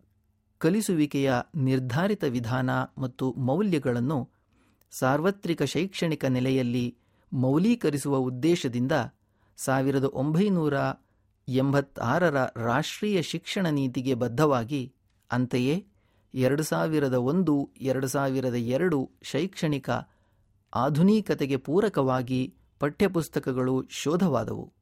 ಕಲಿಸುವಿಕೆಯ 0.58 1.34
ನಿರ್ಧಾರಿತ 1.56 2.24
ವಿಧಾನ 2.24 2.70
ಮತ್ತು 2.98 3.34
ಮೌಲ್ಯಗಳನ್ನು 3.38 4.30
ಸಾರ್ವತ್ರಿಕ 4.92 5.64
ಶೈಕ್ಷಣಿಕ 5.64 6.26
ನೆಲೆಯಲ್ಲಿ 6.26 6.98
ಮೌಲೀಕರಿಸುವ 7.34 8.18
ಉದ್ದೇಶದಿಂದ 8.18 8.92
ಸಾವಿರದ 9.66 10.04
ಒಂಬೈನೂರ 10.04 10.74
ಎಂಬತ್ತಾರರ 11.48 12.38
ರಾಷ್ಟ್ರೀಯ 12.56 13.22
ಶಿಕ್ಷಣ 13.22 13.68
ನೀತಿಗೆ 13.68 14.14
ಬದ್ಧವಾಗಿ 14.14 14.94
ಅಂತೆಯೇ 15.32 15.88
ಎರಡು 16.34 16.64
ಸಾವಿರದ 16.64 17.14
ಒಂದು, 17.14 17.70
ಎರಡು 17.82 18.08
ಸಾವಿರದ 18.08 18.56
ಎರಡು 18.56 19.12
ಶೈಕ್ಷಣಿಕ 19.22 19.90
ಆಧುನಿಕತೆಗೆ 20.74 21.58
ಪೂರಕವಾಗಿ 21.58 22.54
ಪಠ್ಯಪುಸ್ತಕಗಳು 22.80 23.88
ಶೋಧವಾದವು. 23.90 24.74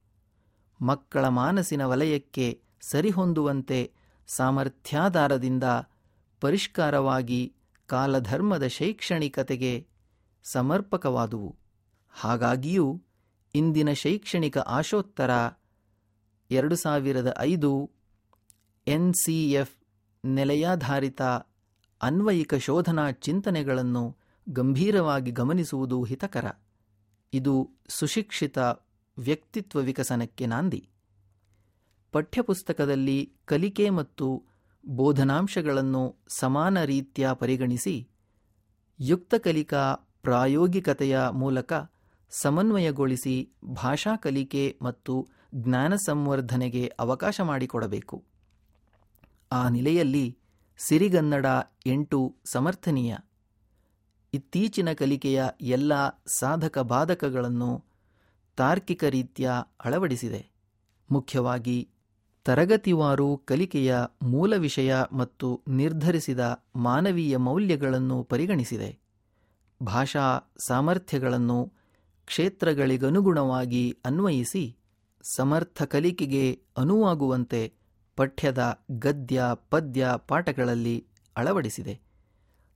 ಮಕ್ಕಳ 0.82 1.28
ಮಾನಸಿನ 1.28 1.86
ವಲಯಕ್ಕೆ 1.86 2.62
ಸರಿಹೊಂದುವಂತೆ 2.82 3.92
ಸಾಮರ್ಥ್ಯಾಧಾರದಿಂದ 4.28 5.64
ಪರಿಷ್ಕಾರವಾಗಿ 6.42 7.54
ಕಾಲಧರ್ಮದ 7.86 8.68
ಶೈಕ್ಷಣಿಕತೆಗೆ 8.68 9.88
ಸಮರ್ಪಕವಾದುವು. 10.44 11.56
ಹಾಗಾಗಿಯೂ 12.12 13.04
ಇಂದಿನ 13.58 13.90
ಶೈಕ್ಷಣಿಕ 13.94 14.58
ಆಶೋತ್ತರ 14.58 15.32
ಎರಡು 16.52 16.76
ಸಾವಿರದ 16.76 17.30
ಐದು 17.40 17.72
ಎನ್ 18.88 19.14
ಸಿ 19.14 19.36
ಎಫ್ 19.52 19.76
ನೆಲೆಯಾಧಾರಿತ 20.26 21.22
ಅನ್ವಯಿಕ 22.02 22.54
ಶೋಧನಾ 22.56 23.12
ಚಿಂತನೆಗಳನ್ನು 23.12 24.04
ಗಂಭೀರವಾಗಿ 24.50 25.32
ಗಮನಿಸುವುದು 25.32 26.04
ಹಿತಕರ. 26.04 26.46
ಇದು 27.34 27.54
ಸುಶಿಕ್ಷಿತ 27.90 28.58
ವ್ಯಕ್ತಿತ್ವ 29.18 29.80
ವಿಕಸನಕ್ಕೆ 29.80 30.46
ನಾಂದಿ. 30.46 30.82
ಪಠ್ಯಪುಸ್ತಕದಲ್ಲಿ 32.12 33.20
ಕಲಿಕೆ 33.46 33.90
ಮತ್ತು 33.90 34.28
ಬೋಧನಾಂಶಗಳನ್ನು 34.86 36.04
ಸಮಾನ 36.40 36.84
ರೀತ್ಯ 36.84 37.30
ಪರಿಗಣಿಸಿ, 37.34 37.96
ಯುಕ್ತ 39.00 39.36
ಕಲಿಕಾ 39.36 39.84
ಪ್ರಾಯೋಗಿಕತೆಯ 40.22 41.16
ಮೂಲಕ 41.32 41.74
ಸಮನ್ವಯಗೊಳಿಸಿ 42.30 43.50
ಭಾಷಾ 43.66 44.16
ಕಲಿಕೆ 44.16 44.78
ಮತ್ತು 44.82 45.28
ಜ್ಞಾನ 45.56 45.96
ಸಂವರ್ಧನೆಗೆ 45.96 46.88
ಅವಕಾಶ 47.00 47.42
ಮಾಡಿಕೊಡಬೇಕು. 47.42 48.24
ಆ 49.52 49.70
ನೆಲೆಯಲ್ಲಿ 49.70 50.38
ಸಿರಿಗನ್ನಡ 50.78 51.46
ಎಂಟು 51.86 52.36
ಸಮರ್ಥನೀಯ. 52.46 53.16
ಇತ್ತೀಚಿನ 54.34 54.94
ಕಲಿಕೆಯ 54.94 55.44
ಎಲ್ಲ 55.62 56.10
ಸಾಧಕ 56.28 56.80
ಬಾಧಕಗಳನ್ನು 56.80 57.86
ತಾರ್ಕಿಕ 58.58 59.04
ರೀತಿಯ 59.04 59.52
ಅಳವಡಿಸಿದೆ. 59.86 60.50
ಮುಖ್ಯವಾಗಿ 61.12 61.90
ತರಗತಿವಾರು 62.44 63.38
ಕಲಿಕೆಯ 63.38 63.96
ಮೂಲ 64.24 64.56
ವಿಷಯ 64.56 64.96
ಮತ್ತು 65.12 65.62
ನಿರ್ಧರಿಸಿದ 65.68 66.64
ಮಾನವೀಯ 66.76 67.38
ಮೌಲ್ಯಗಳನ್ನು 67.38 68.24
ಪರಿಗಣಿಸಿದೆ. 68.24 69.00
ಭಾಷಾ 69.84 70.40
ಸಾಮರ್ಥ್ಯಗಳನ್ನು 70.58 71.77
ಕ್ಷೇತ್ರಗಳಿಗನುಗುಣವಾಗಿ 72.28 73.98
ಅನ್ವಯಿಸಿ 74.06 74.78
ಸಮರ್ಥ 75.22 75.84
ಕಲಿಕೆಗೆ 75.84 76.44
ಅನುವಾಗುವಂತೆ 76.78 77.74
ಪಠ್ಯದ 78.16 78.62
ಗದ್ಯ, 78.92 79.44
ಪದ್ಯ 79.70 80.08
ಪಾಠಗಳಲ್ಲಿ 80.28 81.08
ಅಳವಡಿಸಿದೆ. 81.38 82.00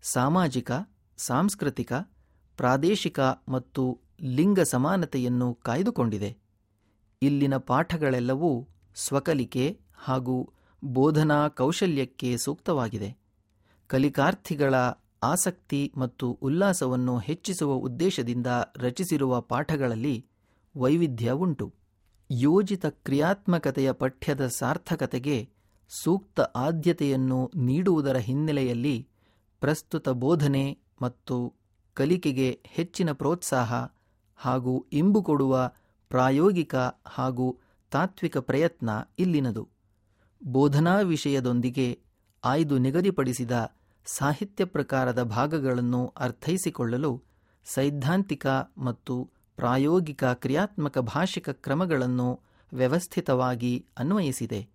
ಸಾಮಾಜಿಕ, 0.01 0.71
ಸಾಂಸ್ಕೃತಿಕ, 1.17 1.93
ಪ್ರಾದೇಶಿಕ 2.57 3.19
ಮತ್ತು 3.47 3.99
ಲಿಂಗ 4.21 4.59
ಸಮಾನತೆಯನ್ನು 4.59 5.53
ಕಾಯ್ದುಕೊಂಡಿದೆ. 5.53 6.37
ಇಲ್ಲಿನ 7.21 7.57
ಪಾಠಗಳೆಲ್ಲವೂ 7.57 8.67
ಸ್ವಕಲಿಕೆ 8.95 9.79
ಹಾಗೂ 9.95 10.53
ಬೋಧನಾ 10.83 11.47
ಕೌಶಲ್ಯಕ್ಕೆ 11.47 12.37
ಸೂಕ್ತವಾಗಿದೆ. 12.37 13.17
ಕಲಿಕಾರ್ಥಿಗಳ 13.87 14.75
ಆಸಕ್ತಿ 15.23 15.91
ಮತ್ತು 15.97 16.39
ಉಲ್ಲಾಸವನ್ನು 16.41 17.17
ಹೆಚ್ಚಿಸುವ 17.17 17.73
ಉದ್ದೇಶದಿಂದ 17.73 18.47
ರಚಿಸಿರುವ 18.77 19.41
ಪಾಠಗಳಲ್ಲಿ 19.41 20.25
ವೈವಿಧ್ಯ 20.77 21.31
ಉಂಟು. 21.31 21.73
ಯೋಜಿತ 22.31 22.85
ಕ್ರಿಯಾತ್ಮಕತೆಯ 22.85 23.91
ಪಠ್ಯದ 23.91 24.47
ಸಾರ್ಥಕತೆಗೆ 24.47 25.49
ಸೂಕ್ತ 25.89 26.39
ಆದ್ಯತೆಯನ್ನು 26.39 27.51
ನೀಡುವುದರ 27.55 28.17
ಹಿನ್ನೆಲೆಯಲ್ಲಿ 28.17 29.07
ಪ್ರಸ್ತುತ 29.59 30.09
ಬೋಧನೆ 30.09 30.77
ಮತ್ತು 31.01 31.53
ಕಲಿಕೆಗೆ 31.93 32.59
ಹೆಚ್ಚಿನ 32.65 33.11
ಪ್ರೋತ್ಸಾಹ 33.11 33.73
ಹಾಗೂ 34.35 34.85
ಇಂಬು 34.93 35.23
ಕೊಡುವ 35.23 35.71
ಪ್ರಾಯೋಗಿಕ 36.09 36.75
ಹಾಗೂ 37.07 37.59
ತಾತ್ವಿಕ 37.91 38.37
ಪ್ರಯತ್ನ 38.37 38.89
ಇಲ್ಲಿನದು. 39.19 39.67
ಬೋಧನಾ 40.43 40.99
ವಿಷಯದೊಂದಿಗೆ 40.99 41.99
ಆಯ್ದು 42.43 42.77
ನಿಗದಿಪಡಿಸಿದ 42.77 43.80
ಸಾಹಿತ್ಯ 44.05 44.65
ಪ್ರಕಾರದ 44.65 45.23
ಭಾಗಗಳನ್ನು 45.23 46.13
ಅರ್ಥೈಸಿಕೊಳ್ಳಲು 46.17 47.23
ಸೈದ್ಧಾಂತಿಕ 47.65 48.47
ಮತ್ತು 48.77 49.29
ಪ್ರಾಯೋಗಿಕ 49.55 50.23
ಕ್ರಿಯಾತ್ಮಕ 50.23 50.97
ಭಾಷಿಕ 50.97 51.49
ಕ್ರಮಗಳನ್ನು 51.49 52.39
ವ್ಯವಸ್ಥಿತವಾಗಿ 52.73 53.85
ಅನ್ವಯಿಸಿದೆ. 53.97 54.69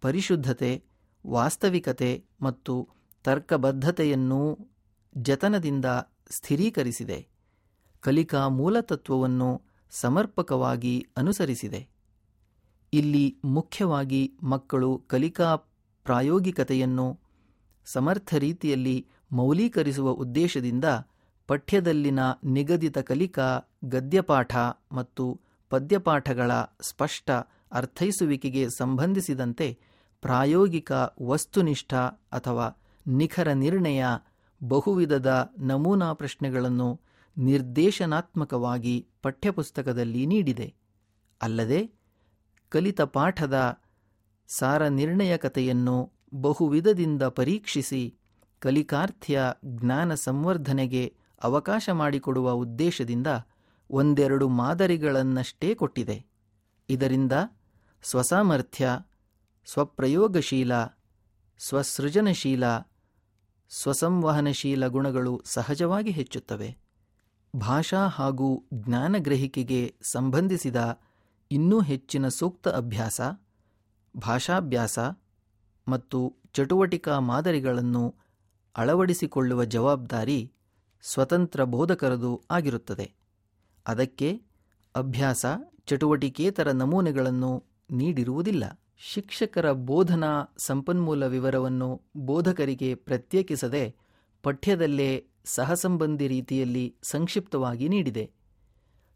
ಪರಿಶುದ್ಧತೆ, 0.00 0.84
ವಾಸ್ತವಿಕತೆ 1.26 2.24
ಮತ್ತು 2.42 2.88
ತರ್ಕಬದ್ಧತೆಯನ್ನು 3.24 4.58
ಜತನದಿಂದ 5.16 5.84
ಸ್ಥಿರೀಕರಿಸಿದೆ. 6.30 7.28
ಕಲಿಕಾ 8.00 8.48
ಮೂಲತತ್ವವನ್ನು 8.48 9.62
ಸಮರ್ಪಕವಾಗಿ 9.90 11.06
ಅನುಸರಿಸಿದೆ. 11.16 11.88
ಇಲ್ಲಿ 12.92 13.38
ಮುಖ್ಯವಾಗಿ 13.44 14.38
ಮಕ್ಕಳು 14.42 14.98
ಕಲಿಕಾ 14.98 15.56
ಪ್ರಾಯೋಗಿಕತೆಯನ್ನು 16.04 17.20
ಸಮರ್ಥ 17.92 18.34
ರೀತಿಯಲ್ಲಿ 18.34 18.96
ಮೌಲೀಕರಿಸುವ 19.32 20.10
ಉದ್ದೇಶದಿಂದ 20.10 20.84
ಪಠ್ಯದಲ್ಲಿನ 21.48 22.20
ನಿಗದಿತ 22.44 22.98
ಕಲಿಕಾ, 23.00 23.48
ಗದ್ಯಪಾಠ 23.84 24.56
ಮತ್ತು 24.92 25.24
ಪದ್ಯಪಾಠಗಳ 25.70 26.50
ಸ್ಪಷ್ಟ 26.80 27.30
ಅರ್ಥೈಸುವಿಕೆಗೆ 27.72 28.68
ಸಂಬಂಧಿಸಿದಂತೆ 28.78 29.68
ಪ್ರಾಯೋಗಿಕ 30.22 30.92
ವಸ್ತುನಿಷ್ಠ 31.22 31.94
ಅಥವಾ 32.32 32.66
ನಿಖರ 33.06 33.52
ನಿರ್ಣಯ 33.52 34.04
ಬಹುವಿಧದ 34.60 35.30
ನಮೂನಾ 35.58 36.12
ಪ್ರಶ್ನೆಗಳನ್ನು 36.12 36.88
ನಿರ್ದೇಶನಾತ್ಮಕವಾಗಿ 37.36 38.94
ಪಠ್ಯಪುಸ್ತಕದಲ್ಲಿ 39.22 40.26
ನೀಡಿದೆ. 40.26 40.68
ಅಲ್ಲದೆ 41.40 41.80
ಕಲಿತ 42.72 43.00
ಪಾಠದ 43.00 43.56
ಸಾರ 44.48 44.88
ನಿರ್ಣಯಕತೆಯನ್ನು 44.88 45.96
ಬಹುವಿಧದಿಂದ 46.34 47.22
ಪರೀಕ್ಷಿಸಿ 47.22 48.14
ಕಲಿಕಾರ್ಥ್ಯ 48.58 49.40
ಜ್ಞಾನ 49.64 50.14
ಸಂವರ್ಧನೆಗೆ 50.14 51.16
ಅವಕಾಶ 51.42 51.88
ಮಾಡಿಕೊಡುವ 51.92 52.50
ಉದ್ದೇಶದಿಂದ 52.50 53.26
ಒಂದೆರಡು 53.90 54.48
ಮಾದರಿಗಳನ್ನಷ್ಟೇ 54.48 55.74
ಕೊಟ್ಟಿದೆ. 55.74 56.26
ಇದರಿಂದ 56.88 57.32
ಸ್ವಸಾಮರ್ಥ್ಯ, 58.02 58.98
ಸ್ವಪ್ರಯೋಗಶೀಲ, 59.66 60.72
ಸ್ವಸೃಜನಶೀಲ, 61.58 62.64
ಸ್ವಸಂವಹನಶೀಲ 63.70 64.86
ಗುಣಗಳು 64.86 65.42
ಸಹಜವಾಗಿ 65.44 66.10
ಹೆಚ್ಚುತ್ತವೆ. 66.10 66.78
ಭಾಷಾ 67.56 68.06
ಹಾಗೂ 68.06 68.68
ಜ್ಞಾನಗ್ರಹಿಕೆಗೆ 68.74 69.94
ಸಂಬಂಧಿಸಿದ 70.02 71.00
ಇನ್ನೂ 71.50 71.80
ಹೆಚ್ಚಿನ 71.80 72.28
ಸೂಕ್ತ 72.28 72.68
ಅಭ್ಯಾಸ, 72.68 73.20
ಭಾಷಾಭ್ಯಾಸ 74.16 74.98
ಮತ್ತು 75.88 76.36
ಚಟುವಟಿಕಾ 76.52 77.18
ಮಾದರಿಗಳನ್ನು 77.18 78.14
ಅಳವಡಿಸಿಕೊಳ್ಳುವ 78.76 79.64
ಜವಾಬ್ದಾರಿ 79.64 80.52
ಸ್ವತಂತ್ರ 81.02 81.64
ಬೋಧಕರದು 81.64 82.42
ಆಗಿರುತ್ತದೆ. 82.50 83.12
ಅದಕ್ಕೆ 83.86 84.42
ಅಭ್ಯಾಸ, 84.94 85.46
ಚಟುವಟಿಕೇತರ 85.86 86.70
ನಮೂನೆಗಳನ್ನು 86.70 87.64
ನೀಡಿರುವುದಿಲ್ಲ. 87.90 88.82
ಶಿಕ್ಷಕರ 88.98 89.72
ಬೋಧನಾ 89.72 90.54
ಸಂಪನ್ಮೂಲ 90.58 91.26
ವಿವರವನ್ನು 91.26 92.02
ಬೋಧಕರಿಗೆ 92.16 92.94
ಪ್ರತ್ಯೇಕಿಸದೆ 92.94 93.96
ಪಠ್ಯದಲ್ಲೇ 94.42 95.26
ಸಹಸಂಬಂಧಿ 95.44 96.28
ರೀತಿಯಲ್ಲಿ 96.28 96.96
ಸಂಕ್ಷಿಪ್ತವಾಗಿ 97.02 97.88
ನೀಡಿದೆ. 97.88 98.30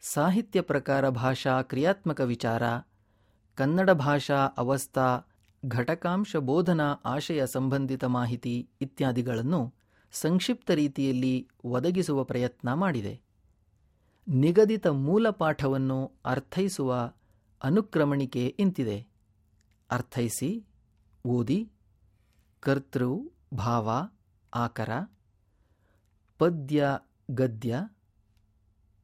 ಸಾಹಿತ್ಯ 0.03 0.61
ಪ್ರಕಾರ 0.61 1.09
ಭಾಷಾ 1.09 1.63
ಕ್ರಿಯಾತ್ಮಕ 1.63 2.21
ವಿಚಾರ, 2.21 2.63
ಕನ್ನಡ 3.55 3.91
ಭಾಷಾ 3.91 4.35
ಅವಸ್ಥಾ 4.35 5.19
ಘಟಕಾಂಶ 5.69 6.37
ಬೋಧನಾ, 6.37 6.93
ಆಶಯ 7.05 7.47
ಸಂಬಂಧಿತ 7.47 8.05
ಮಾಹಿತಿ 8.05 8.71
ಇತ್ಯಾದಿಗಳನ್ನು 8.81 9.75
ಸಂಕ್ಷಿಪ್ತ 10.13 10.71
ರೀತಿಯಲ್ಲಿ 10.71 11.49
ಒದಗಿಸುವ 11.65 12.25
ಪ್ರಯತ್ನ 12.25 12.73
ಮಾಡಿದೆ. 12.73 13.21
ನಿಗದಿತ 14.29 14.87
ಮೂಲ 14.87 15.31
ಪಾಠವನ್ನು 15.31 16.13
ಅರ್ಥೈಸುವ 16.25 17.13
ಅನುಕ್ರಮಣಿಕೆ 17.65 18.47
ಇಂತಿದೆ. 18.47 19.07
ಅರ್ಥೈಸಿ, 19.91 20.65
ಓದಿ, 21.25 21.71
ಕರ್ತೃ, 22.61 23.13
ಭಾವ, 23.55 24.11
ಆಕರ, 24.55 24.91
ಪದ್ಯ, 26.39 26.99
ಗದ್ಯ, 27.31 27.81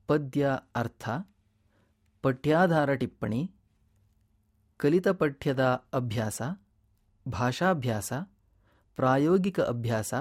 ಪದ್ಯ 0.06 0.58
ಅರ್ಥ, 0.74 1.08
ಪಠ್ಯಾಧಾರ 2.22 2.94
ಟಿಪ್ಪಣಿ 2.94 3.52
ಕಲಿತ 4.78 5.08
ಪಠ್ಯದ 5.08 5.60
ಅಭ್ಯಾಸ, 5.92 6.42
ಭಾಷಾಭ್ಯಾಸ, 7.28 8.12
ಪ್ರಾಯೋಗಿಕ 8.96 9.60
ಅಭ್ಯಾಸ 9.60 10.14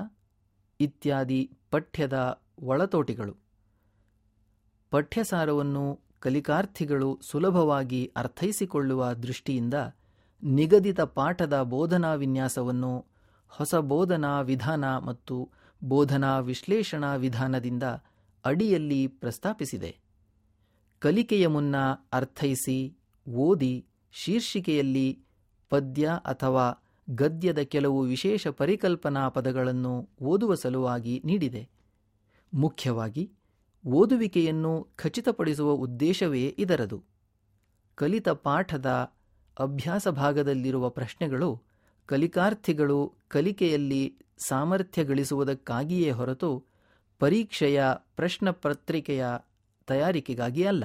ಇತ್ಯಾದಿ 0.79 1.51
ಪಠ್ಯದ 1.71 2.41
ಒಳತೋಟಿಗಳು. 2.63 3.35
ಪಠ್ಯಸಾರವನ್ನು 4.89 5.99
ಕಲಿಕಾರ್ಥಿಗಳು 6.19 7.19
ಸುಲಭವಾಗಿ 7.21 8.13
ಅರ್ಥೈಸಿಕೊಳ್ಳುವ 8.15 9.13
ದೃಷ್ಟಿಯಿಂದ 9.13 9.73
ನಿಗದಿತ 10.43 11.01
ಪಾಠದ 11.01 11.61
ಬೋಧನಾ 11.61 12.13
ವಿನ್ಯಾಸವನ್ನು 12.13 13.05
ಹೊಸ 13.47 13.75
ಬೋಧನಾ 13.75 14.41
ವಿಧಾನ 14.41 14.97
ಮತ್ತು 14.97 15.49
ಬೋಧನಾ 15.83 16.39
ವಿಶ್ಲೇಷಣಾ 16.39 17.15
ವಿಧಾನದಿಂದ 17.15 17.83
ಅಡಿಯಲ್ಲಿ 18.45 19.07
ಪ್ರಸ್ತಾಪಿಸಿದೆ. 19.07 19.97
ಕಲಿಕೆಯ 20.99 21.47
ಮುನ್ನ 21.47 21.75
ಅರ್ಥೈಸಿ, 22.13 22.97
ಓದಿ 23.29 23.85
ಶೀರ್ಷಿಕೆಯಲ್ಲಿ 24.23 25.19
ಪದ್ಯ 25.69 26.09
ಅಥವಾ 26.25 26.83
ಗದ್ಯದ 27.09 27.59
ಕೆಲವು 27.59 28.01
ವಿಶೇಷ 28.01 28.47
ಪರಿಕಲ್ಪನಾ 28.47 29.29
ಪದಗಳನ್ನು 29.29 30.09
ಓದುವ 30.21 30.55
ಸಲುವಾಗಿ 30.55 31.21
ನೀಡಿದೆ. 31.25 31.69
ಮುಖ್ಯವಾಗಿ, 32.53 33.31
ಓದುವಿಕೆಯನ್ನು 33.87 34.87
ಖಚಿತಪಡಿಸುವ 34.95 35.71
ಉದ್ದೇಶವೇ 35.71 36.55
ಇದರದು. 36.57 37.03
ಕಲಿತ 37.95 38.29
ಪಾಠದ 38.29 38.85
ಅಭ್ಯಾಸ 39.59 40.07
ಭಾಗದಲ್ಲಿರುವ 40.07 40.89
ಪ್ರಶ್ನೆಗಳು 40.89 41.61
ಕಲಿಕಾರ್ಥಿಗಳು 42.05 43.13
ಕಲಿಕೆಯಲ್ಲಿ 43.27 44.17
ಸಾಮರ್ಥ್ಯ 44.37 45.03
ಗಳಿಸುವುದಕ್ಕಾಗಿಯೇ 45.03 46.11
ಹೊರತು 46.11 46.63
ಪರೀಕ್ಷೆಯ 47.19 47.83
ಪ್ರಶ್ನಪತ್ರಿಕೆಯ 48.15 49.25
ತಯಾರಿಕೆಗಾಗಿ 49.87 50.63
ಅಲ್ಲ. 50.63 50.83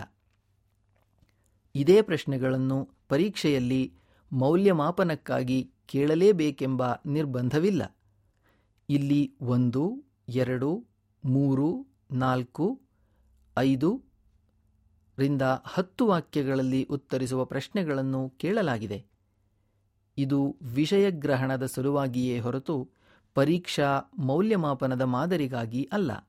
ಇದೇ 1.74 2.02
ಪ್ರಶ್ನೆಗಳನ್ನು 2.02 2.88
ಪರೀಕ್ಷೆಯಲ್ಲಿ 3.12 3.94
ಮೌಲ್ಯಮಾಪನಕ್ಕಾಗಿ 4.32 5.70
ಕೇಳಲೇಬೇಕೆಂಬ 5.86 6.82
ನಿರ್ಬಂಧವಿಲ್ಲ. 7.06 7.96
ಇಲ್ಲಿ 8.90 9.34
ಒಂದು, 9.40 10.04
ಎರಡು, 10.28 10.86
ಮೂರು, 11.24 11.86
ನಾಲ್ಕು, 12.12 12.80
ಐದು 13.58 14.02
ರಿಂದ 15.18 15.42
ಹತ್ತು 15.64 16.06
ವಾಕ್ಯಗಳಲ್ಲಿ 16.06 16.84
ಉತ್ತರಿಸುವ 16.84 17.44
ಪ್ರಶ್ನೆಗಳನ್ನು 17.44 18.28
ಕೇಳಲಾಗಿದೆ. 18.28 19.06
ಇದು 20.18 20.56
ವಿಷಯಗ್ರಹಣದ 20.62 21.66
ಸಲುವಾಗಿಯೇ 21.66 22.40
ಹೊರತು 22.40 22.88
ಪರೀಕ್ಷಾ 23.34 24.00
ಮೌಲ್ಯಮಾಪನದ 24.18 25.02
ಮಾದರಿಗಾಗಿ 25.02 25.88
ಅಲ್ಲ. 25.92 26.28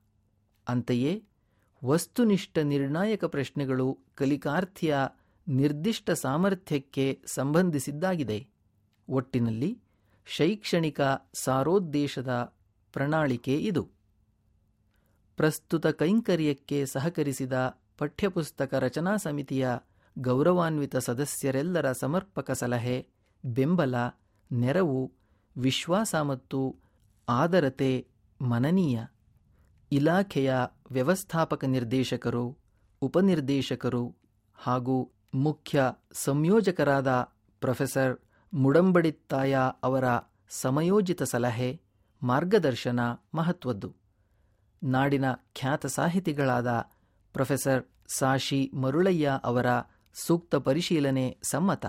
ಅಂತೆಯೇ, 0.68 1.24
ವಸ್ತುನಿಷ್ಠ 1.84 2.58
ನಿರ್ಣಾಯಕ 2.58 3.24
ಪ್ರಶ್ನೆಗಳು 3.24 3.98
ಕಲಿಕಾರ್ಥಿಯ 4.14 4.96
ನಿರ್ದಿಷ್ಟ 5.48 6.10
ಸಾಮರ್ಥ್ಯಕ್ಕೆ 6.10 7.20
ಸಂಬಂಧಿಸಿದ್ದಾಗಿದೆ. 7.26 8.48
ಒಟ್ಟಿನಲ್ಲಿ 9.08 9.78
ಶೈಕ್ಷಣಿಕ 10.26 11.00
ಸಾರೋದ್ದೇಶದ 11.34 12.54
ಪ್ರಣಾಳಿಕೆ 12.92 13.56
ಇದು. 13.56 13.88
ಪ್ರಸ್ತುತ 15.36 15.86
ಕೈಂಕರ್ಯಕ್ಕೆ 15.86 16.86
ಸಹಕರಿಸಿದ 16.86 17.52
ಪಠ್ಯಪುಸ್ತಕ 17.98 18.74
ರಚನಾ 18.74 19.16
ಸಮಿತಿಯ 19.16 19.68
ಗೌರವಾನ್ವಿತ 20.18 20.96
ಸದಸ್ಯರೆಲ್ಲರ 20.96 21.92
ಸಮರ್ಪಕ 21.92 22.50
ಸಲಹೆ, 22.50 23.08
ಬೆಂಬಲ, 23.44 23.94
ನೆರವು, 24.52 25.12
ವಿಶ್ವಾಸ 25.56 26.14
ಮತ್ತು 26.14 26.76
ಆದರತೆ 27.28 28.08
ಮನನೀಯ. 28.40 29.00
ಇಲಾಖೆಯ 29.92 30.54
ವ್ಯವಸ್ಥಾಪಕ 30.90 31.64
ನಿರ್ದೇಶಕರು, 31.64 32.58
ಉಪನಿರ್ದೇಶಕರು 33.02 34.16
ಹಾಗೂ 34.54 35.10
ಮುಖ್ಯ 35.34 35.82
ಸಂಯೋಜಕರಾದ 36.12 37.08
ಪ್ರೊಫೆಸರ್ 37.60 38.18
ಮುಡಂಬಡಿತ್ತಾಯ 38.54 39.56
ಅವರ 39.82 40.04
ಸಮಯೋಜಿತ 40.48 41.22
ಸಲಹೆ, 41.22 41.80
ಮಾರ್ಗದರ್ಶನ 42.22 43.00
ಮಹತ್ವದ್ದು. 43.34 43.94
ನಾಡಿನ 44.84 45.24
ಖ್ಯಾತ 45.54 45.86
ಸಾಹಿತಿಗಳಾದ 45.86 46.80
ಪ್ರೊಫೆಸರ್ 47.32 47.84
ಸಾಶಿ 48.08 48.70
ಮರುಳಯ್ಯ 48.74 49.30
ಅವರ 49.44 49.66
ಸೂಕ್ತ 50.14 50.54
ಪರಿಶೀಲನೆ 50.54 51.38
ಸಮ್ಮತ. 51.42 51.86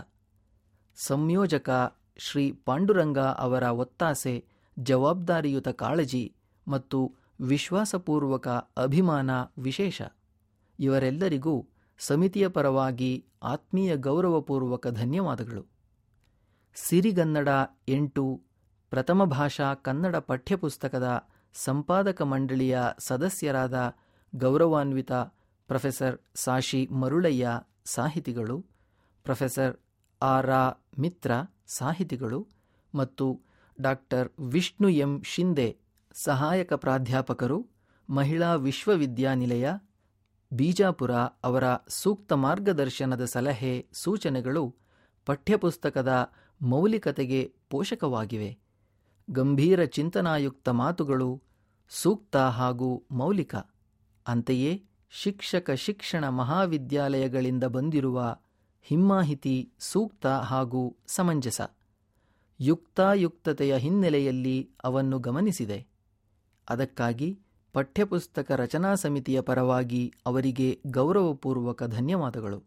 ಸಂಯೋಜಕ 0.95 1.99
ಶ್ರೀ 2.17 2.51
ಪಾಂಡುರಂಗ 2.51 3.19
ಅವರ 3.19 3.63
ಒತ್ತಾಸೆ, 3.63 4.45
ಜವಾಬ್ದಾರಿಯುತ 4.79 5.67
ಕಾಳಜಿ 5.67 6.35
ಮತ್ತು 6.67 7.13
ವಿಶ್ವಾಸಪೂರ್ವಕ 7.41 8.47
ಅಭಿಮಾನ 8.77 9.29
ವಿಶೇಷ. 9.57 10.01
ಇವರೆಲ್ಲರಿಗೂ 10.79 11.67
ಸಮಿತಿಯ 11.97 12.47
ಪರವಾಗಿ 12.47 13.25
ಆತ್ಮೀಯ 13.43 13.95
ಗೌರವಪೂರ್ವಕ 13.95 14.87
ಧನ್ಯವಾದಗಳು. 14.87 15.65
ಸಿರಿಗನ್ನಡ 16.75 17.49
ಎಂಟು, 17.87 18.41
ಪ್ರಥಮ 18.89 19.23
ಭಾಷಾ 19.23 19.73
ಕನ್ನಡ 19.73 20.15
ಪಠ್ಯಪುಸ್ತಕದ 20.15 21.27
ಸಂಪಾದಕ 21.53 22.21
ಮಂಡಳಿಯ 22.21 22.79
ಸದಸ್ಯರಾದ 22.99 23.95
ಗೌರವಾನ್ವಿತ 24.35 25.11
ಪ್ರೊಫೆಸರ್ 25.67 26.17
ಸಾಶಿ 26.35 26.87
ಮರುಳಯ್ಯ 26.87 27.49
ಸಾಹಿತಿಗಳು, 27.85 28.65
ಪ್ರೊಫೆಸರ್ 29.23 29.77
ಆರ್ 30.21 30.49
ಆ 30.49 30.69
ಮಿತ್ರ 30.99 31.31
ಸಾಹಿತಿಗಳು 31.67 32.47
ಮತ್ತು 32.95 33.41
ಡಾಕ್ಟರ್ 33.81 34.29
ವಿಷ್ಣು 34.39 34.89
ಎಂ. 34.89 35.21
ಶಿಂದೆ 35.23 35.77
ಸಹಾಯಕ 36.13 36.73
ಪ್ರಾಧ್ಯಾಪಕರು, 36.73 37.67
ಮಹಿಳಾ 38.09 38.53
ವಿಶ್ವವಿದ್ಯಾನಿಲಯ 38.55 39.69
ಬೀಜಾಪುರ 40.53 41.11
ಅವರ 41.15 41.63
ಸೂಕ್ತ 41.87 42.33
ಮಾರ್ಗದರ್ಶನದ 42.33 43.25
ಸಲಹೆ 43.25 43.87
ಸೂಚನೆಗಳು 43.93 44.75
ಪಠ್ಯಪುಸ್ತಕದ 45.25 46.31
ಮೌಲಿಕತೆಗೆ 46.61 47.53
ಪೋಷಕವಾಗಿವೆ. 47.69 48.57
ಗಂಭೀರ 49.29 49.83
ಚಿಂತನಾಯುಕ್ತ 49.83 50.69
ಮಾತುಗಳು 50.69 51.41
ಸೂಕ್ತ 51.89 52.37
ಹಾಗೂ 52.37 53.03
ಮೌಲಿಕ. 53.11 53.55
ಅಂತೆಯೇ 54.27 54.83
ಶಿಕ್ಷಕ 55.11 55.71
ಶಿಕ್ಷಣ 55.71 56.29
ಮಹಾವಿದ್ಯಾಲಯಗಳಿಂದ 56.29 57.63
ಬಂದಿರುವ 57.63 58.37
ಹಿಮ್ಮಾಹಿತಿ 58.83 59.71
ಸೂಕ್ತ 59.79 60.27
ಹಾಗೂ 60.27 60.95
ಸಮಂಜಸ. 61.07 61.61
ಯುಕ್ತಾಯುಕ್ತತೆಯ 62.59 63.77
ಹಿನ್ನೆಲೆಯಲ್ಲಿ 63.77 64.71
ಅವನ್ನು 64.83 65.19
ಗಮನಿಸಿದೆ. 65.19 65.87
ಅದಕ್ಕಾಗಿ 66.69 67.39
ಪಠ್ಯಪುಸ್ತಕ 67.75 68.51
ರಚನಾ 68.51 68.95
ಸಮಿತಿಯ 68.95 69.41
ಪರವಾಗಿ 69.41 70.13
ಅವರಿಗೆ 70.25 70.81
ಗೌರವಪೂರ್ವಕ 70.87 71.83
ಧನ್ಯವಾದಗಳು. 71.83 72.63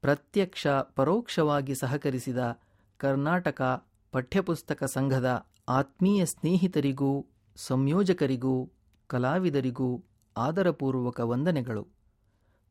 ಪ್ರತ್ಯಕ್ಷ, 0.00 0.66
ಪರೋಕ್ಷವಾಗಿ 0.66 1.74
ಸಹಕರಿಸಿದ 1.74 2.60
ಕರ್ನಾಟಕ 2.96 3.86
ಪಠ್ಯಪುಸ್ತಕ 4.12 4.84
ಸಂಘದ 4.84 5.46
ಆತ್ಮೀಯ 5.68 6.26
ಸ್ನೇಹಿತರಿಗೂ, 6.26 7.26
ಸಂಯೋಜಕರಿಗೂ, 7.56 8.70
ಕಲಾವಿದರಿಗೂ 9.06 10.04
ಆದರಪೂರ್ವಕ 10.36 11.20
ವಂದನೆಗಳು. 11.20 11.86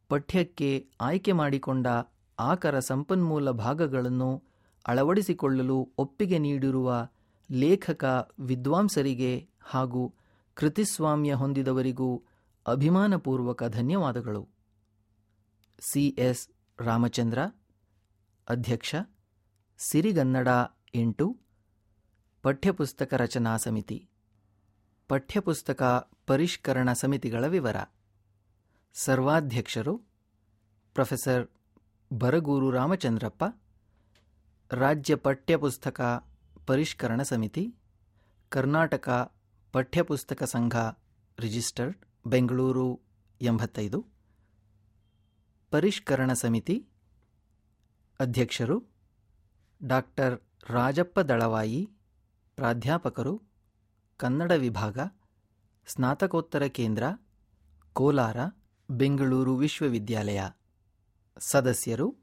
ಪಠ್ಯಕ್ಕೆ 0.10 0.88
ಆಯ್ಕೆ 1.02 1.32
ಮಾಡಿಕೊಂಡ 1.32 1.88
ಆಕರ 2.40 2.80
ಸಂಪನ್ಮೂಲ 2.80 3.52
ಭಾಗಗಳನ್ನು 3.52 4.44
ಅಳವಡಿಸಿಕೊಳ್ಳಲು 4.88 5.90
ಒಪ್ಪಿಗೆ 5.98 6.38
ನೀಡಿರುವ 6.38 7.10
ಲೇಖಕ 7.52 8.32
ವಿದ್ವಾಂಸರಿಗೆ 8.40 9.48
ಹಾಗೂ 9.62 10.14
ಕೃತಿಸ್ವಾಮ್ಯ 10.56 11.34
ಹೊಂದಿದವರಿಗೂ 11.34 12.24
ಅಭಿಮಾನಪೂರ್ವಕ 12.68 13.64
ಧನ್ಯವಾದಗಳು. 13.64 14.50
ಸಿಎಸ್ 15.80 16.50
ರಾಮಚಂದ್ರ, 16.80 17.40
ಅಧ್ಯಕ್ಷ, 18.50 18.96
ಸಿರಿಗನ್ನಡ 19.78 20.48
ಎಂಟು, 20.96 21.40
ಪಠ್ಯಪುಸ್ತಕ 22.42 23.14
ರಚನಾ 23.14 23.58
ಸಮಿತಿ, 23.58 24.10
ಪಠ್ಯಪುಸ್ತಕ 25.08 26.12
ಪರಿಷ್ಕರಣ 26.28 26.94
ಸಮಿತಿಗಳ 26.94 27.48
ವಿವರ. 27.48 27.76
ಸರ್ವಾಧ್ಯಕ್ಷರು 28.94 29.98
ಪ್ರೊಫೆಸರ್ 30.94 31.48
ಬರಗೂರು 32.14 32.72
ರಾಮಚಂದ್ರಪ್ಪ, 32.72 33.44
ರಾಜ್ಯ 34.72 35.16
ಪಠ್ಯಪುಸ್ತಕ 35.16 36.02
ಪರಿಷ್ಕರಣ 36.66 37.22
ಸಮಿತಿ, 37.22 37.76
ಕರ್ನಾಟಕ 38.50 39.35
ಪಠ್ಯಪುಸ್ತಕ 39.76 40.44
ಸಂಘ 40.44 40.76
ರಿಜಿಸ್ಟರ್ಡ್, 41.40 41.98
ಬೆಂಗಳೂರು 42.26 43.02
ಎಂಬತ್ತೈದು. 43.42 44.06
ಪರಿಷ್ಕರಣ 45.72 46.34
ಸಮಿತಿ 46.34 46.88
ಅಧ್ಯಕ್ಷರು 48.20 48.84
ಡಾಕ್ಟರ್ 49.84 50.42
ರಾಜಪ್ಪ 50.70 51.20
ದಳವಾಯಿ, 51.20 51.90
ಪ್ರಾಧ್ಯಾಪಕರು 52.56 53.42
ಕನ್ನಡ 54.18 54.52
ವಿಭಾಗ, 54.52 55.00
ಸ್ನಾತಕೋತ್ತರ 55.88 56.64
ಕೇಂದ್ರ, 56.64 57.04
ಕೋಲಾರ, 57.94 58.38
ಬೆಂಗಳೂರು 58.90 59.56
ವಿಶ್ವವಿದ್ಯಾಲಯ. 59.56 60.42
ಸದಸ್ಯರು 61.38 62.16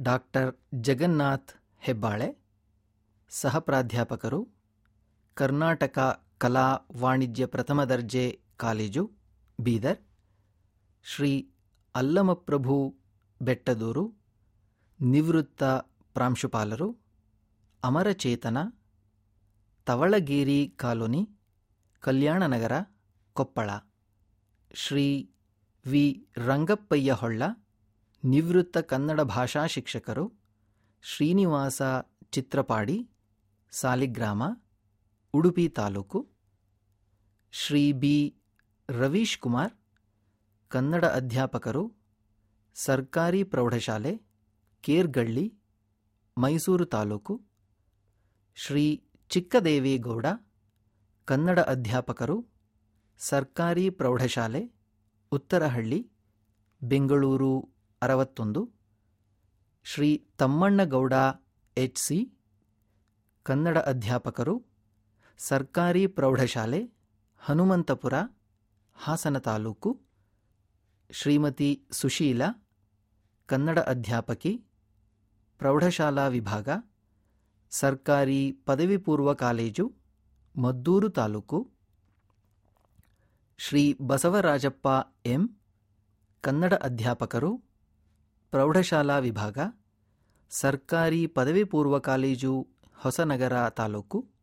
ಡಾಕ್ಟರ್ 0.00 0.56
ಜಗನ್ನಾಥ್ 0.74 1.52
ಹೆಬ್ಬಾಳೆ, 1.78 2.38
ಸಹ 3.30 3.58
ಪ್ರಾಧ್ಯಾಪಕರು 3.58 4.48
ಕರ್ನಾಟಕ 5.34 6.25
ಕಲಾ 6.38 6.76
ವಾಣಿಜ್ಯ 6.96 7.46
ಪ್ರಥಮ 7.46 7.84
ದರ್ಜೆ 7.84 8.40
ಕಾಲೇಜು, 8.56 9.12
ಬೀದರ್. 9.60 9.98
ಶ್ರೀ 11.02 11.50
ಅಲ್ಲಮಪ್ರಭು 11.94 12.96
ಬೆಟ್ಟದೂರು, 13.42 14.14
ನಿವೃತ್ತ 15.00 15.62
ಪ್ರಾಂಶುಪಾಲರು, 16.14 16.98
ಅಮರಚೇತನ, 17.84 18.58
ತವಳಗೇರಿ 19.86 20.74
ಕಾಲೋನಿ 20.76 21.30
ಕಲ್ಯಾಣನಗರ 22.00 22.72
ಕೊಪ್ಪಳ. 23.32 23.70
ಶ್ರೀ 24.74 25.30
ವಿ. 25.86 26.28
ರಂಗಪ್ಪಯ್ಯ 26.36 27.12
ಹೊಳ್ಳ 27.12 27.42
ನಿವೃತ್ತ 28.24 28.78
ಕನ್ನಡ 28.78 29.20
ಭಾಷಾ 29.20 29.66
ಶಿಕ್ಷಕರು, 29.66 30.32
ಶ್ರೀನಿವಾಸ 31.02 31.82
ಚಿತ್ರಪಾಡಿ, 32.30 33.10
ಸಾಲಿಗ್ರಾಮ. 33.70 34.42
ಉಡುಪಿ 35.38 35.68
ತಾಲೂಕು, 35.68 36.18
ಶ್ರೀ 37.52 37.92
ಬಿ. 37.92 38.16
ರವೀಶ್ 38.88 39.38
ಕುಮಾರ್ 39.38 39.72
ಕನ್ನಡ 40.68 41.04
ಅಧ್ಯಾಪಕರು, 41.04 41.84
ಸರ್ಕಾರಿ 42.74 43.44
ಪ್ರೌಢಶಾಲೆ, 43.44 44.12
ಕೇರ್ಗಳ್ಳಿ, 44.80 45.46
ಮೈಸೂರು 46.38 46.86
ತಾಲೂಕು, 46.86 47.34
ಶ್ರೀ 48.54 48.84
ಚಿಕ್ಕದೇವೇಗೌಡ, 49.30 50.26
ಕನ್ನಡ 51.24 51.60
ಅಧ್ಯಾಪಕರು, 51.60 52.36
ಸರ್ಕಾರಿ 53.18 53.90
ಪ್ರೌಢಶಾಲೆ, 53.90 54.62
ಉತ್ತರಹಳ್ಳಿ, 55.32 56.00
ಬೆಂಗಳೂರು 56.82 57.52
ಅರವತ್ತೊಂದು, 58.02 58.62
ಶ್ರೀ 59.84 60.10
ತಮ್ಮಣ್ಣಗೌಡ 60.38 61.12
ಎಚ್ 61.76 61.98
ಸಿ, 61.98 62.18
ಕನ್ನಡ 63.42 63.78
ಅಧ್ಯಾಪಕರು 63.78 64.54
ಸರ್ಕಾರಿ 65.38 66.06
ಪ್ರೌಢಶಾಲೆ, 66.06 66.90
ಹನುಮಂತಪುರ, 67.38 68.14
ಹಾಸನ 68.94 69.38
ತಾಲೂಕು, 69.38 70.00
ಶ್ರೀಮತಿ 71.10 71.86
ಸುಶೀಲ, 71.90 72.42
ಕನ್ನಡ 73.46 73.78
ಅಧ್ಯಾಪಕಿ, 73.78 74.64
ಪ್ರೌಢಶಾಲಾ 75.58 76.26
ವಿಭಾಗ, 76.26 76.68
ಸರ್ಕಾರಿ 77.70 78.52
ಪದವಿ 78.52 78.96
ಪೂರ್ವ 78.96 79.34
ಕಾಲೇಜು, 79.34 79.92
ಮದ್ದೂರು 80.58 81.08
ತಾಲೂಕು, 81.08 81.70
ಶ್ರೀ 83.58 83.98
ಬಸವರಾಜಪ್ಪ 84.06 84.86
ಎಂ, 85.26 85.60
ಕನ್ನಡ 86.40 86.74
ಅಧ್ಯಾಪಕರು, 86.74 87.62
ಪ್ರೌಢಶಾಲಾ 88.50 89.18
ವಿಭಾಗ, 89.18 89.58
ಸರ್ಕಾರಿ 90.50 91.26
ಪದವಿ 91.26 91.64
ಪೂರ್ವ 91.64 91.98
college 91.98 92.68
Hosanagara 92.94 93.68
taluk. 93.68 94.35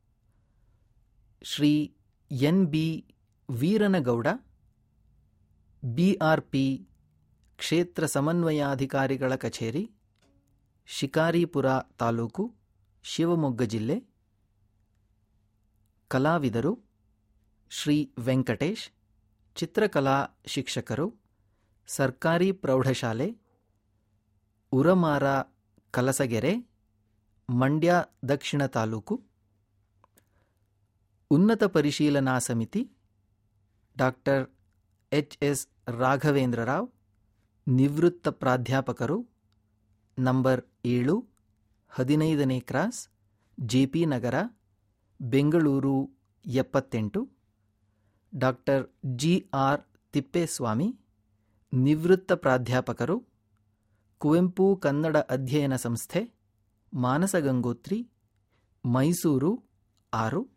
Shri 1.46 1.96
N 2.32 2.68
B 2.68 3.06
Veeranagowda 3.50 4.28
BRP 5.96 6.88
ಕ್ಷೇತ್ರ 7.58 8.06
ಸಮನ್ವಯಾಧಿಕಾರಿಗಳ 8.06 9.36
ಕಚೇರಿ, 9.36 9.92
ಶಿಕಾರಿಪುರ 10.86 11.66
ತಾಲೂಕು, 12.00 12.56
ಶಿವಮೊಗ್ಗ 13.04 13.64
ಜಿಲ್ಲೆ. 13.64 14.04
ಕಲಾವಿದರು 16.08 16.80
ಶ್ರೀ 17.70 18.14
ವೆಂಕಟೇಶ್, 18.20 18.90
ಚಿತ್ರಕಲಾ 19.56 20.26
ಶಿಕ್ಷಕರು, 20.46 21.16
ಸರ್ಕಾರಿ 21.88 22.52
ಪ್ರೌಢಶಾಲೆ, 22.52 23.38
ಉರಮಾರ 24.72 25.24
ಕಲಸಗೆರೆ, 25.92 26.72
ಮಂಡ್ಯ 27.50 28.04
ದಕ್ಷಿಣ 28.30 28.66
ತಾಲೂಕು. 28.66 29.33
ಉನ್ನತ 31.34 31.63
ಪರಿಶೀಲನಾ 31.63 32.39
ಸಮಿತಿ, 32.39 32.91
doctor 33.98 34.50
H 35.12 35.38
S 35.41 35.67
Raghavendra 35.88 36.63
Rao 36.63 36.89
ನಿವೃತ್ತ 37.67 38.28
ಪ್ರಾಧ್ಯಾಪಕರು, 38.28 39.30
ನಂಬರ್ 40.19 40.65
ಏಳು, 40.86 41.28
ಹದಿನೈದನೇ 41.89 42.60
ಕ್ರಾಸ್ 42.60 43.10
ಜೆಪಿ 43.60 44.06
ನಗರ, 44.06 44.34
ಬೆಂಗಳೂರು 45.22 46.12
ಎಪ್ಪತ್ತೆಂಟು, 46.46 47.30
ಡಾಕ್ಟರ್ 48.36 48.88
ಜಿ 49.15 49.50
ಆರ್ 49.54 49.82
ತಿಪ್ಪೇಸ್ವಾಮಿ, 50.12 51.00
ನಿವೃತ್ತ 51.74 52.32
ಪ್ರಾಧ್ಯಾಪಕರು, 52.34 53.28
ಕುವೆಂಪು 54.17 54.76
ಕನ್ನಡ 54.76 55.17
ಅಧ್ಯಯನ 55.17 55.76
ಸಂಸ್ಥೆ 55.76 56.34
ಮಾನಸಗಂಗೋತ್ರಿ 56.93 58.10
ಮೈಸೂರು 58.86 59.63
ಆರು. 60.13 60.53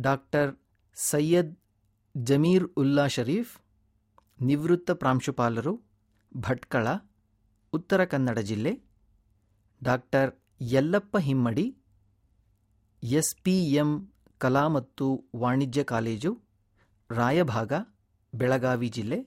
ಡಾಕ್ಟರ್ 0.00 0.50
ಸೈಯದ್ 0.96 1.52
ಜಮೀರ್ 2.16 2.64
ಉಲ್ಲಾ 2.76 3.06
ಶರೀಫ್, 3.08 3.52
ನಿವೃತ್ತ 4.40 4.90
ಪ್ರಾಂಶುಪಾಲರು 4.90 5.72
ಭಟ್ಕಳ, 6.36 6.88
ಉತ್ತರ 7.72 8.04
ಕನ್ನಡ 8.04 8.38
ಜಿಲ್ಲೆ, 8.38 8.72
doctor 9.82 10.30
Yallappa 10.62 11.16
Himmadi 11.18 11.66
S 13.02 13.36
P 13.42 13.72
M 13.72 13.90
ಕಲಾ 14.38 14.68
ಮತ್ತು 14.68 15.28
ವಾಣಿಜ್ಯ 15.36 15.84
ಕಾಲೇಜು, 15.84 16.30
ರಾಯಭಾಗ, 17.10 17.72
ಬೆಳಗಾವಿ 18.32 18.88
ಜಿಲ್ಲೆ, 18.88 19.18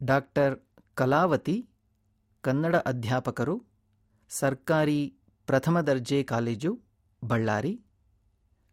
ಡಾಕ್ಟರ್ 0.00 0.54
ಕಲಾವತಿ, 0.94 1.56
ಕನ್ನಡ 2.44 2.76
ಅಧ್ಯಾಪಕರು, 2.76 3.56
ಸರ್ಕಾರಿ 4.30 5.00
ಪ್ರಥಮ 5.46 5.80
ದರ್ಜೆ 5.80 6.22
ಕಾಲೇಜು, 6.22 6.70
ಬಳ್ಳಾರಿ, 7.24 7.74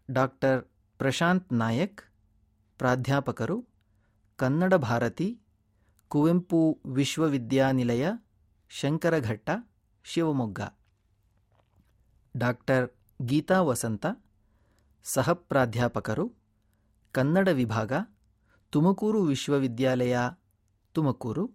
ಡಾಕ್ಟರ್ 0.10 0.60
ಪ್ರಶಾಂತ್ 1.00 1.54
ನಾಯಕ್, 1.54 2.02
ಪ್ರಾಧ್ಯಾಪಕರು, 2.78 3.68
ಕನ್ನಡ 4.36 4.74
ಭಾರತಿ, 4.74 5.40
ಕುವೆಂಪು 6.08 6.82
ವಿಶ್ವವಿದ್ಯಾನಿಲಯ, 6.86 8.10
ಶಂಕರಘಟ್ಟ, 8.70 9.50
ಶಿವಮೊಗ್ಗ. 10.04 10.60
ಡಾಕ್ಟರ್ 12.38 12.92
ಗೀತಾ 13.26 13.62
ವಸಂತ 13.62 14.06
ಸಹ 15.04 15.34
ಪ್ರಾಧ್ಯಾಪಕರು 15.34 16.34
ಕನ್ನಡ 17.12 17.48
ವಿಭಾಗ, 17.48 17.94
ತುಮಕೂರು 18.70 19.22
ವಿಶ್ವವಿದ್ಯಾಲಯ, 19.22 20.18
Tumakuru. 20.94 21.52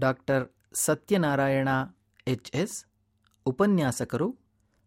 Doctor 0.00 0.48
Satyanarayana 0.74 1.68
H 2.26 2.56
S, 2.56 2.84
ಉಪನ್ಯಾಸಕರು, 3.46 4.38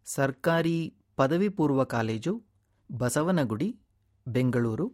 ಸರ್ಕಾರಿ 0.04 0.94
ಪದವಿ 1.16 1.48
ಪೂರ್ವ 1.48 1.84
ಕಾಲೇಜು 1.84 2.45
ಬಸವನಗುಡಿ, 2.92 3.80
ಬೆಂಗಳೂರು. 4.28 4.92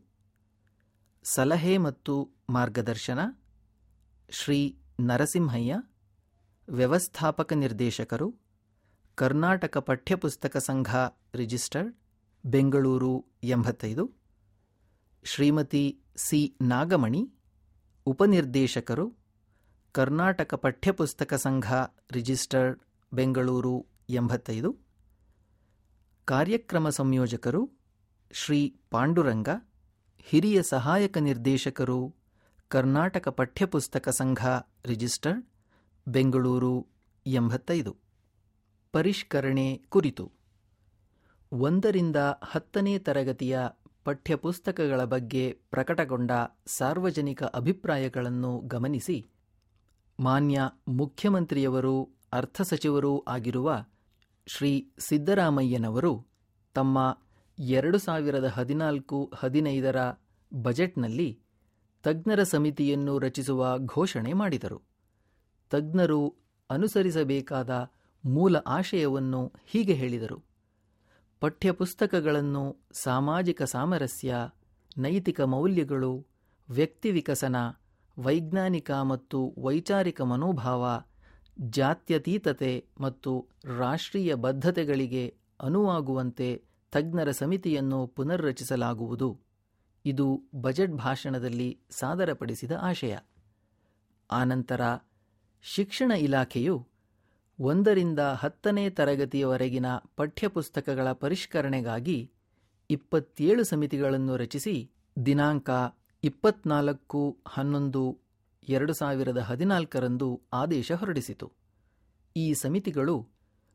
ಸಲಹೆ 1.24 1.78
ಮತ್ತು 1.78 2.30
ಮಾರ್ಗದರ್ಶನ, 2.50 3.18
ಶ್ರೀ 4.30 4.78
ನರಸಿಂಹಯ್ಯ, 5.00 5.74
ವ್ಯವಸ್ಥಾಪಕ 6.68 7.52
ನಿರ್ದೇಶಕರು, 7.52 8.34
ಕರ್ನಾಟಕ 9.14 9.78
ಪಠ್ಯಪುಸ್ತಕ 9.78 10.56
ಸಂಘ 10.56 10.96
ರಿಜಿಸ್ಟರ್ಡ್ 11.34 11.96
ಬೆಂಗಳೂರು 12.46 13.26
ಎಂಬತ್ತೈದು. 13.42 14.12
ಶ್ರೀಮತಿ 15.24 16.00
ಸಿ 16.16 16.56
ನಾಗಮಣಿ, 16.62 17.32
ಉಪನಿರ್ದೇಶಕರು, 18.06 19.16
ಕರ್ನಾಟಕ 19.92 20.54
ಪಠ್ಯಪುಸ್ತಕ 20.54 21.34
ಸಂಘ 21.34 21.72
ರಿಜಿಸ್ಟರ್ಡ್ 22.10 22.78
ಬೆಂಗಳೂರು 23.12 23.86
ಎಂಬತ್ತೈದು. 24.08 24.76
ಕಾರ್ಯಕ್ರಮ 26.24 26.88
ಸಂಯೋಜಕರು 26.88 27.81
ಶ್ರೀ 28.34 28.76
ಪಾಂಡುರಂಗ, 28.90 29.48
ಹಿರಿಯ 30.18 30.62
ಸಹಾಯಕ 30.62 31.18
ನಿರ್ದೇಶಕರು, 31.18 32.14
ಕರ್ನಾಟಕ 32.68 33.28
ಪಠ್ಯಪುಸ್ತಕ 33.28 34.08
ಸಂಘ 34.08 34.46
ರಿಜಿಸ್ಟರ್, 34.84 35.42
ಬೆಂಗಳೂರು 36.08 36.86
ಎಂಬತ್ತೈದು. 37.26 37.96
ಪರಿಷ್ಕರಣೆ 38.92 39.82
ಕುರಿತು. 39.88 40.32
ಒಂದರಿಂದ 41.52 42.16
ಹತ್ತನೇ 42.44 42.98
ತರಗತಿಯ 42.98 43.60
ಪಠ್ಯಪುಸ್ತಕಗಳ 44.04 45.04
ಬಗ್ಗೆ 45.04 45.58
ಪ್ರಕಟಗೊಂಡ 45.70 46.30
ಸಾರ್ವಜನಿಕ 46.66 47.42
ಅಭಿಪ್ರಾಯಗಳನ್ನು 47.42 48.60
ಗಮನಿಸಿ, 48.60 49.26
ಮಾನ್ಯ 50.20 50.60
ಮುಖ್ಯಮಂತ್ರಿಯವರು 50.88 52.08
ಅರ್ಥಸಚಿವರೂ 52.32 53.24
ಆಗಿರುವ 53.28 53.84
ಶ್ರೀ 54.46 54.90
ಸಿದ್ದರಾಮಯ್ಯನವರು 54.98 56.26
ತಮ್ಮ 56.74 57.18
ಎರಡು 57.58 57.98
ಸಾವಿರದ 57.98 58.44
ಹದಿನಾಲ್ಕು 58.44 59.32
ಹದಿನೈದರ 59.34 59.96
ಬಜೆಟ್ನಲ್ಲಿ 60.54 61.40
ತಜ್ಞರ 62.02 62.42
ಸಮಿತಿಯನ್ನು 62.42 63.18
ರಚಿಸುವ 63.18 63.78
ಘೋಷಣೆ 63.78 64.32
ಮಾಡಿದರು. 64.32 64.82
ತಜ್ಞರು 65.70 66.34
ಅನುಸರಿಸಬೇಕಾದ 66.70 67.92
ಮೂಲ 68.24 68.56
ಆಶಯವನ್ನು 68.56 69.52
ಹೀಗೆ 69.66 69.92
ಹೇಳಿದರು. 69.92 70.44
ಪಠ್ಯಪುಸ್ತಕಗಳನ್ನು 71.40 72.76
ಸಾಮಾಜಿಕ 72.92 73.62
ಸಾಮರಸ್ಯ, 73.62 74.34
ನೈತಿಕ 74.98 75.40
ಮೌಲ್ಯಗಳು, 75.40 76.26
ವ್ಯಕ್ತಿ 76.70 77.10
ವಿಕಸನ, 77.10 77.56
ವೈಜ್ಞಾನಿಕ 78.18 78.90
ಮತ್ತು 78.90 79.54
ವೈಚಾರಿಕ 79.58 80.20
ಮನೋಭಾವ, 80.20 81.02
ಜಾತ್ಯತೀತತೆ 81.60 82.86
ಮತ್ತು 83.00 83.48
ರಾಷ್ಟ್ರೀಯ 83.78 84.34
ಬದ್ಧತೆಗಳಿಗೆ 84.34 85.36
ಅನುವಾಗುವಂತೆ 85.60 86.71
ತಜ್ಞರ 86.92 87.30
ಸಮಿತಿಯನ್ನು 87.30 88.06
ಪುನರ್ರಚಿಸಲಾಗುವುದು. 88.06 89.40
ಇದು 90.04 90.42
ಬಜೆಟ್ 90.54 90.92
ಭಾಷಣದಲ್ಲಿ 90.92 91.80
ಸಾದರಪಡಿಸಿದ 91.90 92.72
ಆಶಯ. 92.80 93.18
ಆನಂತರ 94.30 94.80
ಶಿಕ್ಷಣ 95.62 96.12
ಇಲಾಖೆಯು 96.12 96.86
ಒಂದರಿಂದ 97.60 98.18
ಹತ್ತನೇ 98.18 98.90
ತರಗತಿಯವರೆಗಿನ 98.90 99.86
ಪಠ್ಯಪುಸ್ತಕಗಳ 100.16 101.12
ಪರಿಷ್ಕರಣೆಗಾಗಿ 101.12 102.30
ಇಪ್ಪತ್ತೇಳು 102.90 103.64
ಸಮಿತಿಗಳನ್ನು 103.64 104.36
ರಚಿಸಿ, 104.36 104.90
ದಿನಾಂಕ 105.26 105.70
ಇಪ್ಪತ್ನಾಲ್ಕು 106.24 107.38
ಹನ್ನೊಂದು 107.48 108.18
ಎರಡು 108.68 108.92
ಸಾವಿರದ 108.92 109.38
ಹದಿನಾಲ್ಕರಂದು 109.38 110.40
ಆದೇಶ 110.52 110.92
ಹೊರಡಿಸಿತು. 110.92 111.52
ಈ 112.36 112.54
ಸಮಿತಿಗಳು 112.54 113.28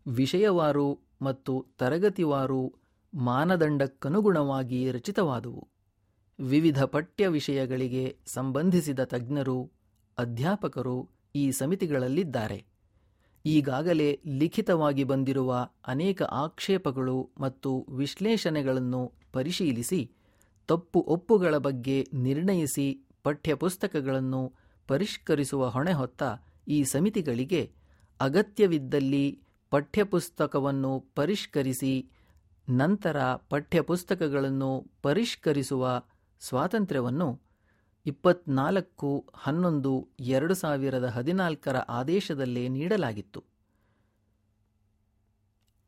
ವಿಷಯವಾರು 0.07 0.99
ಮತ್ತು 1.21 1.65
ತರಗತಿವಾರು 1.77 2.86
ಮಾನದಂಡಕ್ಕನುಗುಣವಾಗಿ 3.13 4.91
ರಚಿತವಾದುವು. 4.91 5.67
ವಿವಿಧ 6.39 6.83
ಪಠ್ಯ 6.83 7.27
ವಿಷಯಗಳಿಗೆ 7.27 8.17
ಸಂಬಂಧಿಸಿದ 8.25 9.03
ತಜ್ಞರು, 9.03 9.71
ಅಧ್ಯಾಪಕರು 10.17 11.09
ಈ 11.35 11.51
ಸಮಿತಿಗಳಲ್ಲಿದ್ದಾರೆ. 11.51 12.65
ಈಗಾಗಲೇ 13.45 14.21
ಲಿಖಿತವಾಗಿ 14.27 15.03
ಬಂದಿರುವ 15.03 15.69
ಅನೇಕ 15.87 16.21
ಆಕ್ಷೇಪಗಳು 16.23 17.29
ಮತ್ತು 17.37 17.85
ವಿಶ್ಲೇಷಣೆಗಳನ್ನು 17.89 19.13
ಪರಿಶೀಲಿಸಿ, 19.33 20.11
ತಪ್ಪು 20.67 20.99
ಒಪ್ಪುಗಳ 20.99 21.57
ಬಗ್ಗೆ 21.57 22.07
ನಿರ್ಣಯಿಸಿ 22.13 23.05
ಪಠ್ಯಪುಸ್ತಕಗಳನ್ನು 23.23 24.53
ಪರಿಷ್ಕರಿಸುವ 24.87 25.67
ಹೊಣೆ 25.67 25.93
ಹೊತ್ತ 25.93 26.23
ಈ 26.67 26.83
ಸಮಿತಿಗಳಿಗೆ 26.83 27.71
ಅಗತ್ಯವಿದ್ದಲ್ಲಿ 28.19 29.41
ಪಠ್ಯಪುಸ್ತಕವನ್ನು 29.69 30.99
ಪರಿಷ್ಕರಿಸಿ 31.15 32.09
ನಂತರ 32.67 33.35
ಪಠ್ಯಪುಸ್ತಕಗಳನ್ನು 33.35 34.89
ಪರಿಷ್ಕರಿಸುವ 35.01 36.03
ಸ್ವಾತಂತ್ರ್ಯವನ್ನು 36.39 37.41
ಇಪ್ಪತ್ನಾಲ್ಕು 38.05 39.29
ಹನ್ನೊಂದು 39.35 40.07
ಎರಡು 40.19 40.53
ಸಾವಿರದ 40.53 41.05
ಹದಿನಾಲ್ಕರ 41.05 41.77
ಆದೇಶದಲ್ಲೇ 41.77 42.67
ನೀಡಲಾಗಿತ್ತು. 42.67 43.43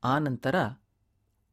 ಆನಂತರ 0.04 0.56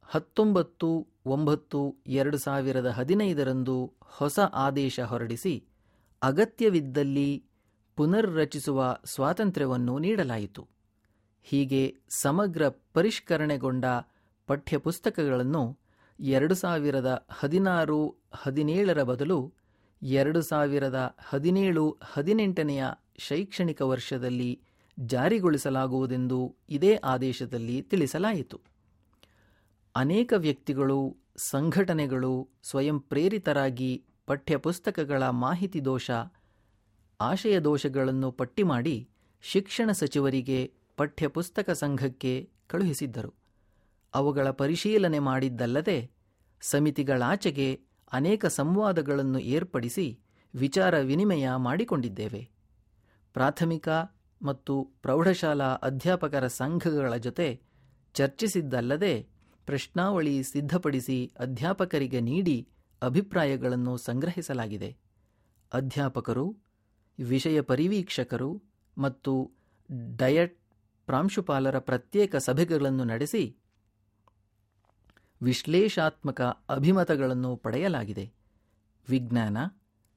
ಹತ್ತೊಂಬತ್ತು 0.03 1.07
ಒಂಬತ್ತು 1.27 1.97
ಎರಡು 2.07 2.39
ಸಾವಿರದ 2.39 2.87
ಹದಿನೈದರಂದು 2.87 3.93
ಹೊಸ 4.01 4.39
ಆದೇಶ 4.55 5.01
ಹೊರಡಿಸಿ 5.01 5.67
ಅಗತ್ಯವಿದ್ದಲ್ಲಿ 6.23 7.45
ಪುನರ್ರಚಿಸುವ 7.97 9.01
ಸ್ವಾತಂತ್ರ್ಯವನ್ನು 9.05 9.99
ನೀಡಲಾಯಿತು. 9.99 10.69
ಹೀಗೆ 11.43 11.97
ಸಮಗ್ರ 12.09 12.69
ಪರಿಷ್ಕರಣೆಗೊಂಡ 12.69 13.85
ಪಠ್ಯಪುಸ್ತಕಗಳನ್ನು 14.47 15.79
ಎರಡು 16.21 16.55
ಸಾವಿರದ 16.55 17.27
ಹದಿನಾರು 17.31 18.17
ಹದಿನೇಳರ 18.35 19.03
ಬದಲು 19.03 19.55
ಎರಡು 20.03 20.43
ಸಾವಿರದ 20.43 21.17
ಹದಿನೇಳು 21.29 21.99
ಹದಿನೆಂಟನೆಯ 22.03 22.85
ಶೈಕ್ಷಣಿಕ 23.19 23.83
ವರ್ಷದಲ್ಲಿ 23.83 24.61
ಜಾರಿಗೊಳಿಸಲಾಗುವುದೆಂದು 25.01 26.57
ಇದೇ 26.69 26.97
ಆದೇಶದಲ್ಲಿ 27.05 27.83
ತಿಳಿಸಲಾಯಿತು. 27.83 28.61
ಅನೇಕ 29.95 30.33
ವ್ಯಕ್ತಿಗಳು, 30.37 31.17
ಸಂಘಟನೆಗಳು 31.37 32.49
ಸ್ವಯಂ 32.63 33.01
ಪ್ರೇರಿತರಾಗಿ 33.01 34.05
ಪಠ್ಯಪುಸ್ತಕಗಳ 34.27 35.29
ಮಾಹಿತಿ 35.29 35.85
ದೋಷ 35.85 36.11
ಆಶಯ 37.21 37.59
ದೋಷಗಳನ್ನು 37.59 38.33
ಪಟ್ಟಿ 38.33 38.63
ಮಾಡಿ 38.63 39.09
ಶಿಕ್ಷಣ 39.43 39.91
ಸಚಿವರಿಗೆ 39.93 40.73
ಪಠ್ಯಪುಸ್ತಕ 40.97 41.71
ಸಂಘಕ್ಕೆ 41.71 42.51
ಕಳುಹಿಸಿದ್ದರು. 42.67 43.46
ಅವುಗಳ 44.17 44.51
ಪರಿಶೀಲನೆ 44.51 45.19
ಮಾಡಿದ್ದಲ್ಲದೆ 45.19 45.99
ಸಮಿತಿಗಳಾಚೆಗೆ 46.61 47.69
ಅನೇಕ 48.13 48.47
ಸಂವಾದಗಳನ್ನು 48.47 49.39
ಏರ್ಪಡಿಸಿ 49.39 50.07
ವಿಚಾರ 50.55 50.95
ವಿನಿಮಯ 51.01 51.47
ಮಾಡಿಕೊಂಡಿದ್ದೇವೆ. 51.57 52.43
ಪ್ರಾಥಮಿಕ 53.35 53.89
ಮತ್ತು 54.43 54.75
ಪ್ರೌಢಶಾಲಾ 55.03 55.69
ಅಧ್ಯಾಪಕರ 55.83 56.47
ಸಂಘಗಳ 56.47 57.17
ಜೊತೆ 57.17 57.49
ಚರ್ಚಿಸಿದ್ದಲ್ಲದೆ 58.15 59.15
ಪ್ರಶ್ನಾವಳಿ 59.67 60.35
ಸಿದ್ಧಪಡಿಸಿ 60.43 61.19
ಅಧ್ಯಾಪಕರಿಗೆ 61.39 62.21
ನೀಡಿ 62.21 62.57
ಅಭಿಪ್ರಾಯಗಳನ್ನು 63.03 63.97
ಸಂಗ್ರಹಿಸಲಾಗಿದೆ. 63.97 64.91
ಅಧ್ಯಾಪಕರು, 65.73 66.47
ವಿಷಯ 67.19 67.61
ಪರಿವೀಕ್ಷಕರು 67.61 68.51
ಮತ್ತು 68.99 69.33
ಡಯಟ್ 70.17 70.57
ಪ್ರಾಂಶುಪಾಲರ 71.07 71.79
ಪ್ರತ್ಯೇಕ 71.79 72.37
ಸಭೆಗಳನ್ನು 72.37 73.05
ನಡೆಸಿ 73.05 73.45
ವಿಶ್ಲೇಷಾತ್ಮಕ 75.47 76.41
ಅಭಿಮತಗಳನ್ನು 76.69 77.57
ಪಡೆಯಲಾಗಿದೆ. 77.57 78.25
ವಿಜ್ಞಾನ, 79.09 79.57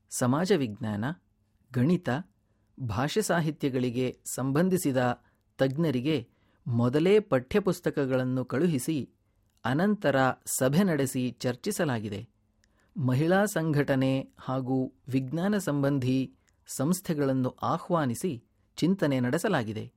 ಸಮಾಜ 0.09 0.51
ವಿಜ್ಞಾನ, 0.51 1.05
ಗಣಿತ, 1.73 2.09
ಭಾಷೆ 2.79 3.21
ಸಾಹಿತ್ಯಗಳಿಗೆ 3.21 4.07
ಸಂಬಂಧಿಸಿದ 4.25 5.23
ತಜ್ಞರಿಗೆ 5.57 6.17
ಮೊದಲೇ 6.67 7.19
ಪಠ್ಯಪುಸ್ತಕಗಳನ್ನು 7.19 8.45
ಕಳುಹಿಸಿ 8.45 8.97
ಅನಂತರ 9.65 10.15
ಸಭೆ 10.45 10.83
ನಡೆಸಿ 10.83 11.23
ಚರ್ಚಿಸಲಾಗಿದೆ. 11.39 12.29
ಮಹಿಳಾ 12.97 13.45
ಸಂಘಟನೆ 13.45 14.13
ಹಾಗೂ 14.39 14.77
ವಿಜ್ಞಾನ 15.07 15.57
ಸಂಬಂಧಿ 15.57 16.19
ಸಂಸ್ಥೆಗಳನ್ನು 16.67 17.49
ಆಹ್ವಾನಿಸಿ 17.49 18.43
ಚಿಂತನೆ 18.75 19.19
ನಡೆಸಲಾಗಿದೆ. 19.19 19.93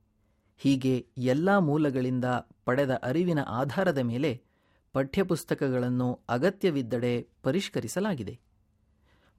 ಹೀಗೆ 0.57 0.95
ಎಲ್ಲ 1.17 1.57
ಮೂಲಗಳಿಂದ 1.57 2.25
ಪಡೆದ 2.65 2.99
ಅರಿವಿನ 3.03 3.39
ಆಧಾರದ 3.39 3.97
ಮೇಲೆ 3.97 4.52
ಪಠ್ಯಪುಸ್ತಕಗಳನ್ನು 4.93 6.19
ಅಗತ್ಯವಿದ್ದಡೆ 6.29 7.27
ಪರಿಷ್ಕರಿಸಲಾಗಿದೆ. 7.43 8.39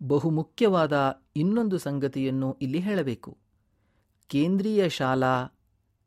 ಬಹುಮುಖ್ಯವಾದ 0.03 1.23
ಇನ್ನೊಂದು 1.37 1.79
ಸಂಗತಿಯನ್ನು 1.79 2.59
ಇಲ್ಲಿ 2.63 2.79
ಹೇಳಬೇಕು. 2.79 3.39
ಕೇಂದ್ರೀಯ 4.29 4.89
ಶಾಲಾ 4.89 5.35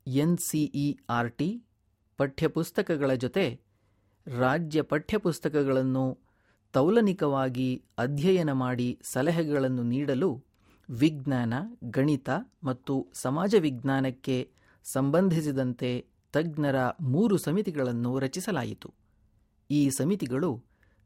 ಎನ್ಸಿಇಆರ್ಟಿ 0.07 1.63
ಪಠ್ಯಪುಸ್ತಕಗಳ 2.17 3.13
ಜೊತೆ 3.13 3.61
ರಾಜ್ಯ 4.27 4.81
ಪಠ್ಯಪುಸ್ತಕಗಳನ್ನು 4.81 6.17
ತೌಲನಿಕವಾಗಿ 6.71 7.83
ಅಧ್ಯಯನ 7.97 8.51
ಮಾಡಿ 8.51 8.99
ಸಲಹೆಗಳನ್ನು 9.03 9.83
ನೀಡಲು 9.83 10.43
ವಿಜ್ಞಾನ, 10.89 11.53
ಗಣಿತ 11.83 12.29
ಮತ್ತು 12.63 13.07
ಸಮಾಜ 13.13 13.55
ವಿಜ್ಞಾನಕ್ಕೆ 13.59 14.51
ಸಂಬಂಧಿಸಿದಂತೆ 14.83 16.05
ತಜ್ಞರ 16.33 16.75
ಮೂರು 17.01 17.37
ಸಮಿತಿಗಳನ್ನು 17.37 18.19
ರಚಿಸಲಾಯಿತು. 18.19 19.06
ಈ 19.69 19.89
ಸಮಿತಿಗಳು 19.89 20.63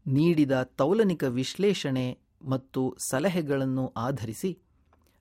ನೀಡಿದ 0.07 0.63
ತೌಲನಿಕ 0.63 1.23
ವಿಶ್ಲೇಷಣೆ 1.23 2.19
ಮತ್ತು 2.47 2.95
ಸಲಹೆಗಳನ್ನು 3.09 3.87
ಆಧರಿಸಿ 3.87 4.59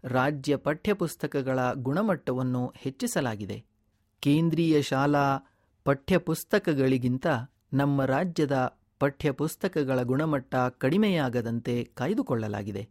ರಾಜ್ಯ 0.05 0.57
ಪಠ್ಯಪುಸ್ತಕಗಳ 0.57 1.73
ಗುಣಮಟ್ಟವನ್ನು 1.73 2.73
ಹೆಚ್ಚಿಸಲಾಗಿದೆ. 2.77 3.65
ಕೇಂದ್ರೀಯ 4.21 4.83
ಶಾಲಾ 4.83 5.57
ಪಠ್ಯಪುಸ್ತಕಗಳಿಗಿಂತ 5.85 7.27
ನಮ್ಮ 7.73 8.05
ರಾಜ್ಯದ 8.05 8.81
ಪಠ್ಯಪುಸ್ತಕಗಳ 8.99 10.03
ಗುಣಮಟ್ಟ 10.03 10.55
ಕಡಿಮೆಯಾಗದಂತೆ 10.55 11.85
ಕಾಯ್ದುಕೊಳ್ಳಲಾಗಿದೆ. 11.85 12.89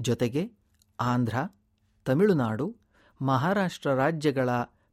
ಜೊತೆಗೆ 0.00 0.52
ಆಂಧ್ರ, 1.00 1.34
ತಮಿಳುನಾಡು, 2.04 2.76
ಮಹಾರಾಷ್ಟ್ರ 3.22 3.94
ರಾಜ್ಯಗಳ 3.94 4.50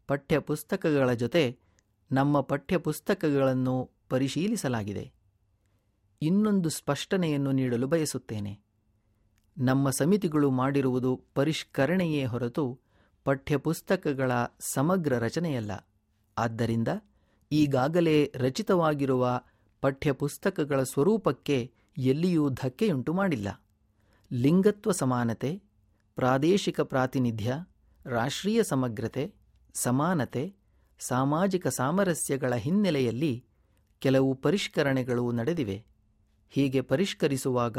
ಪಠ್ಯಪುಸ್ತಕಗಳ 0.07 1.13
ಜೊತೆ 1.13 1.59
ನಮ್ಮ 2.11 2.41
ಪಠ್ಯಪುಸ್ತಕಗಳನ್ನು 2.41 3.96
ಪರಿಶೀಲಿಸಲಾಗಿದೆ. 4.09 5.11
ಇನ್ನೊಂದು 6.21 6.69
ಸ್ಪಷ್ಟನೆಯನ್ನು 6.69 7.51
ನೀಡಲು 7.51 7.87
ಬಯಸುತ್ತೇನೆ. 7.87 8.59
ನಮ್ಮ 9.57 9.89
ಸಮಿತಿಗಳು 9.89 10.51
ಮಾಡಿರುವುದು 10.51 11.25
ಪರಿಷ್ಕರಣೆಯೇ 11.35 12.25
ಹೊರತು 12.25 12.79
ಪಠ್ಯಪುಸ್ತಕಗಳ 13.23 14.31
ಸಮಗ್ರ 14.59 15.17
ರಚನೆಯಲ್ಲ. 15.17 15.89
ಆದ್ದರಿಂದ 16.37 16.87
ಈಗಾಗಲೇ 17.51 18.31
ರಚಿತವಾಗಿರುವ 18.35 19.41
ಪಠ್ಯಪುಸ್ತಕಗಳ 19.81 20.83
ಸ್ವರೂಪಕ್ಕೆ 20.83 21.71
ಎಲ್ಲಿಯೂ 21.97 22.49
ಧಕ್ಕೆಯುಂಟು 22.49 23.13
ಮಾಡಿಲ್ಲ. 23.13 23.63
ಲಿಂಗತ್ವ 24.31 24.91
ಸಮಾನತೆ, 24.91 25.63
ಪ್ರಾದೇಶಿಕ 26.15 26.81
ಪ್ರಾತಿನಿಧ್ಯ, 26.81 27.53
ರಾಷ್ಟ್ರೀಯ 28.05 28.63
ಸಮಗ್ರತೆ, 28.63 29.33
ಸಮಾನತೆ, 29.73 30.55
ಸಾಮಾಜಿಕ 30.99 31.67
ಸಾಮರಸ್ಯಗಳ 31.67 32.55
ಹಿನ್ನೆಲೆಯಲ್ಲಿ 32.55 33.46
ಕೆಲವು 33.99 34.35
ಪರಿಷ್ಕರಣೆಗಳು 34.35 35.31
ನಡೆದಿವೆ. 35.31 35.85
ಹೀಗೆ 36.49 36.81
ಪರಿಷ್ಕರಿಸುವಾಗ 36.81 37.77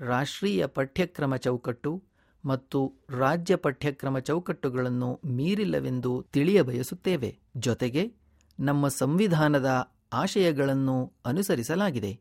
ರಾಷ್ಟ್ರೀಯ 0.00 0.66
ಪಠ್ಯಕ್ರಮ 0.66 1.36
ಚೌಕಟ್ಟು 1.36 2.02
ಮತ್ತು 2.44 2.92
ರಾಜ್ಯ 3.10 3.56
ಪಠ್ಯಕ್ರಮ 3.56 4.18
ಚೌಕಟ್ಟುಗಳನ್ನು 4.18 5.20
ಮೀರಿಲ್ಲವೆಂದು 5.24 6.26
ತಿಳಿಯಬಯಸುತ್ತೇವೆ 6.32 7.38
ಜೊತೆಗೆ 7.56 8.12
ನಮ್ಮ 8.60 8.88
ಸಂವಿಧಾನದ 8.88 9.92
ಆಶಯಗಳನ್ನು 10.12 11.12
ಅನುಸರಿಸಲಾಗಿದೆ. 11.24 12.20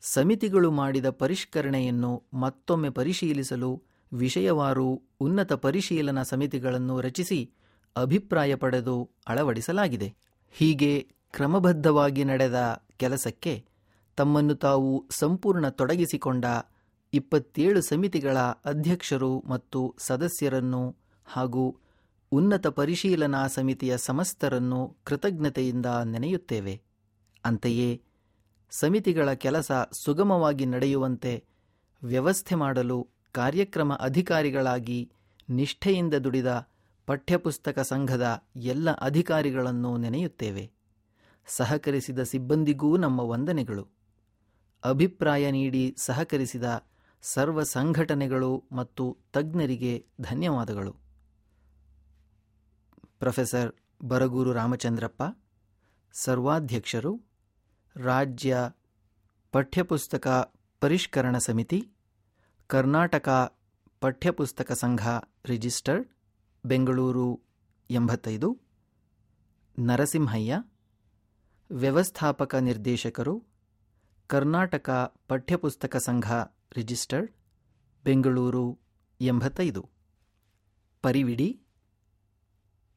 ಸಮಿತಿಗಳು 0.00 0.70
ಮಾಡಿದ 0.70 1.10
ಪರಿಷ್ಕರಣೆಯನ್ನು 1.10 2.24
ಮತ್ತೊಮ್ಮೆ 2.34 2.90
ಪರಿಶೀಲಿಸಲು 2.90 3.82
ವಿಷಯವಾರು 4.12 5.02
ಉನ್ನತ 5.20 5.52
ಪರಿಶೀಲನಾ 5.52 6.22
ಸಮಿತಿಗಳನ್ನು 6.22 7.00
ರಚಿಸಿ 7.00 7.52
ಅಭಿಪ್ರಾಯ 7.96 8.54
ಪಡೆದು 8.54 9.10
ಅಳವಡಿಸಲಾಗಿದೆ. 9.28 10.14
ಹೀಗೆ 10.50 11.17
ಕ್ರಮಬದ್ಧವಾಗಿ 11.32 12.24
ನಡೆದ 12.24 12.84
ಕೆಲಸಕ್ಕೆ 12.96 13.64
ತಮ್ಮನ್ನು 14.16 14.54
ತಾವು 14.54 15.06
ಸಂಪೂರ್ಣ 15.10 15.68
ತೊಡಗಿಸಿಕೊಂಡ 15.68 16.44
ಇಪ್ಪತ್ತೇಳು 17.12 17.82
ಸಮಿತಿಗಳ 17.82 18.36
ಅಧ್ಯಕ್ಷರು 18.64 19.42
ಮತ್ತು 19.46 19.94
ಸದಸ್ಯರನ್ನು 19.98 20.96
ಹಾಗೂ 21.26 21.76
ಉನ್ನತ 22.32 22.66
ಪರಿಶೀಲನಾ 22.66 23.46
ಸಮಿತಿಯ 23.46 23.96
ಸಮಸ್ತರನ್ನು 23.96 24.96
ಕೃತಜ್ಞತೆಯಿಂದ 25.04 25.86
ನೆನೆಯುತ್ತೇವೆ. 25.86 26.80
ಅಂತೆಯೇ 27.44 28.02
ಸಮಿತಿಗಳ 28.70 29.32
ಕೆಲಸ 29.32 29.72
ಸುಗಮವಾಗಿ 29.92 30.66
ನಡೆಯುವಂತೆ 30.66 31.44
ವ್ಯವಸ್ಥೆ 32.02 32.54
ಮಾಡಲು 32.54 33.08
ಕಾರ್ಯಕ್ರಮ 33.32 33.94
ಅಧಿಕಾರಿಗಳಾಗಿ 33.94 35.12
ನಿಷ್ಠೆಯಿಂದ 35.50 36.14
ದುಡಿದ 36.14 36.68
ಪಠ್ಯಪುಸ್ತಕ 37.06 37.78
ಸಂಘದ 37.80 38.42
ಎಲ್ಲ 38.56 38.90
ಅಧಿಕಾರಿಗಳನ್ನು 38.90 39.96
ನೆನೆಯುತ್ತೇವೆ. 39.96 40.77
ಸಹಕರಿಸಿದ 41.48 42.22
ಸಿಬ್ಬಂದಿಗೂ 42.22 42.96
ನಮ್ಮ 42.96 43.20
ವಂದನೆಗಳು. 43.20 43.88
ಅಭಿಪ್ರಾಯ 44.84 45.50
ನೀಡಿ 45.50 45.94
ಸಹಕರಿಸಿದ 45.98 46.86
ಸರ್ವ 47.22 47.62
ಸಂಘಟನೆಗಳು 47.62 48.64
ಮತ್ತು 48.72 49.16
ತಜ್ಞರಿಗೆ 49.32 50.06
ಧನ್ಯವಾದಗಳು. 50.20 50.96
ಪ್ರೊಫೆಸರ್ 53.18 53.72
ಬರಗೂರು 54.04 54.52
ರಾಮಚಂದ್ರಪ್ಪ, 54.52 55.22
ಸರ್ವಾಧ್ಯಕ್ಷರು, 56.12 57.20
ರಾಜ್ಯ 57.96 58.56
ಪಠ್ಯಪುಸ್ತಕ 59.52 60.54
ಪರಿಷ್ಕರಣ 60.80 61.38
ಸಮಿತಿ, 61.38 61.90
ಕರ್ನಾಟಕ 62.66 63.58
ಪಠ್ಯಪುಸ್ತಕ 64.00 64.72
ಸಂಘ 64.72 65.08
ರಿಜಿಸ್ಟರ್ಡ್, 65.44 66.08
ಬೆಂಗಳೂರು 66.64 67.40
ಎಂಬತ್ತೈದು, 67.90 68.58
ನರಸಿಂಹಯ್ಯ 69.78 70.62
ವ್ಯವಸ್ಥಾಪಕ 71.70 72.54
ನಿರ್ದೇಶಕರು, 72.54 73.44
ಕರ್ನಾಟಕ 74.26 74.90
ಪಠ್ಯಪುಸ್ತಕ 75.28 75.96
ಸಂಘ 75.96 76.32
ರಿಜಿಸ್ಟರ್ಡ್, 76.76 77.32
ಬೆಂಗಳೂರು 78.04 78.78
ಎಂಬತ್ತೈದು. 79.20 79.90
ಪರಿವಿಡಿ, 81.02 81.62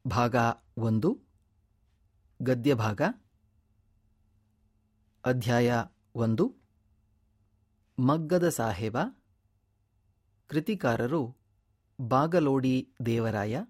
ಭಾಗ 0.06 0.36
ಒಂದು 0.78 1.20
ಗದ್ಯಭಾಗ 2.42 3.00
ಅಧ್ಯಾಯ 5.24 5.72
ಒಂದು. 6.14 6.56
ಮಗ್ಗದ 7.98 8.48
ಸಾಹೇಬ, 8.48 8.98
ಕೃತಿಕಾರರು 10.46 11.36
ಬಾಗಲೋಡಿ 12.00 12.92
ದೇವರಾಯ. 13.06 13.64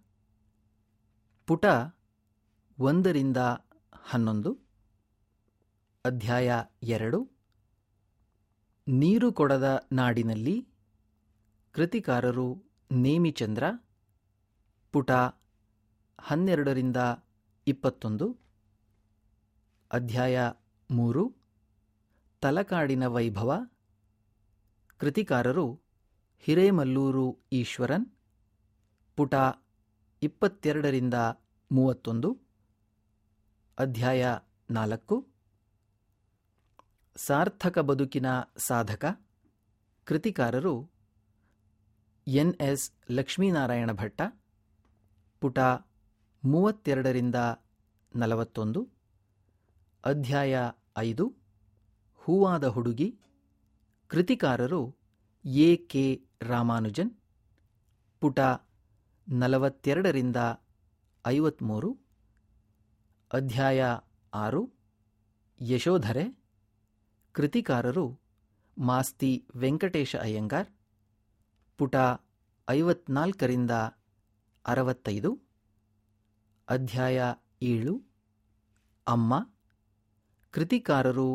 ಪುಟ 1.47 1.65
ಒಂದರಿಂದ 2.79 3.37
ಹನ್ನೊಂದು. 3.95 4.62
ಅಧ್ಯಾಯ 6.05 6.53
ಎರಡು. 6.83 7.31
ನೀರು 8.89 9.33
ಕೊಡದ 9.33 9.89
ನಾಡಿನಲ್ಲಿ 9.93 10.69
ಕೃತಿಕಾರರು 11.73 12.63
ನೇಮಿಚಂದ್ರ, 12.93 13.65
ಪುಟ 14.93 15.11
ಹನ್ನೆರಡರಿಂದ 16.21 16.97
ಇಪ್ಪತ್ತೊಂದು. 17.67 18.37
ಅಧ್ಯಾಯ 19.93 20.51
ಮೂರು. 20.91 21.35
ತಲಕಾಡಿನ 22.41 23.07
ವೈಭವ, 23.07 23.71
ಕೃತಿಕಾರರು 24.99 25.81
ಹಿರೇಮಲ್ಲೂರು 26.39 27.39
ಈಶ್ವರನ್, 27.53 28.07
ಪುಟ 29.17 29.35
ಇಪ್ಪತ್ತೆರಡರಿಂದ 30.23 31.15
ಮೂವತ್ತೊಂದು. 31.73 32.39
ಅಧ್ಯಾಯ 33.79 34.27
ನಾಲ್ಕು. 34.71 35.32
ಸಾರ್ಥಕ 37.17 37.79
ಬದುಕಿನ 37.79 38.27
ಸಾಧಕ, 38.57 39.05
ಕೃತಿಕಾರರು 40.05 40.91
ಎನ್ 42.27 42.55
ಎಸ್ 42.55 42.91
ಲಕ್ಷ್ಮೀನಾರಾಯಣ 43.11 43.93
ಭಟ್ಟ, 43.93 44.23
ಪುಟ 45.41 45.59
ಮೂವತ್ತೆರಡರಿಂದ 46.45 47.35
ನಲವತ್ತೊಂದು, 48.17 48.89
ಅಧ್ಯಾಯ 50.05 50.57
ಐದು, 50.99 51.37
ಹೂವಾದ 52.15 52.65
ಹುಡುಗಿ, 52.65 53.19
ಕೃತಿಕಾರರು 54.09 54.97
ಎ 55.45 55.77
ಕೆ 55.77 56.21
ರಾಮಾನುಜನ್, 56.43 57.11
ಪುಟ 58.21 58.41
ನಲವತ್ತೆರಡರಿಂದ 59.29 60.37
ಐವತ್ಮೂರು, 61.27 61.99
ಅಧ್ಯಾಯ 63.33 63.83
ಆರು, 64.35 64.73
ಯಶೋಧರೆ 65.61 66.42
ಕೃತಿಕಾರರು 67.35 68.05
ಮಾಸ್ತಿ 68.77 69.31
ವೆಂಕಟೇಶ 69.55 70.17
ಅಯ್ಯಂಗಾರ್, 70.17 70.69
ಪುಟ 71.79 71.97
ಐವತ್ನಾಲ್ಕರಿಂದ 72.69 73.71
ಅರವತ್ತೈದು, 74.65 75.31
ಅಧ್ಯಾಯ 76.69 77.19
ಏಳು, 77.63 77.95
ಅಮ್ಮ, 79.07 79.33
ಕೃತಿಕಾರರು 80.55 81.29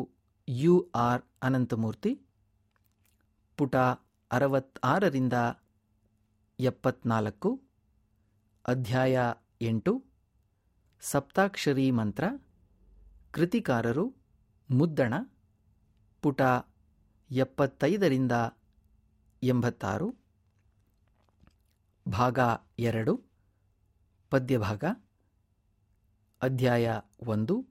ಯು 0.48 0.74
ಆರ್ 0.94 1.22
ಅನಂತಮೂರ್ತಿ, 1.42 2.12
ಪುಟ 3.58 3.76
ಅರವತ್ತಾರರಿಂದ 4.30 5.32
ಎಪ್ಪತ್ನಾಲ್ಕು, 6.58 7.50
ಅಧ್ಯಾಯ 8.64 9.16
ಎಂಟು, 9.60 9.92
ಸಪ್ತಾಕ್ಷರಿ 11.02 11.90
ಮಂತ್ರ, 11.90 12.24
ಕೃತಿಕಾರರು 13.30 14.04
ಮುದ್ದಣ 14.70 15.14
ಪುಟ 16.22 16.42
ಎಪ್ಪತ್ತೈದರಿಂದ 17.30 18.32
ಎಂಬತ್ತಾರು. 19.42 20.14
ಭಾಗ 22.08 22.38
ಎರಡು, 22.78 23.22
ಪದ್ಯಭಾಗ, 24.30 24.84
ಅಧ್ಯಾಯ 26.42 27.00
ಒಂದು, 27.26 27.66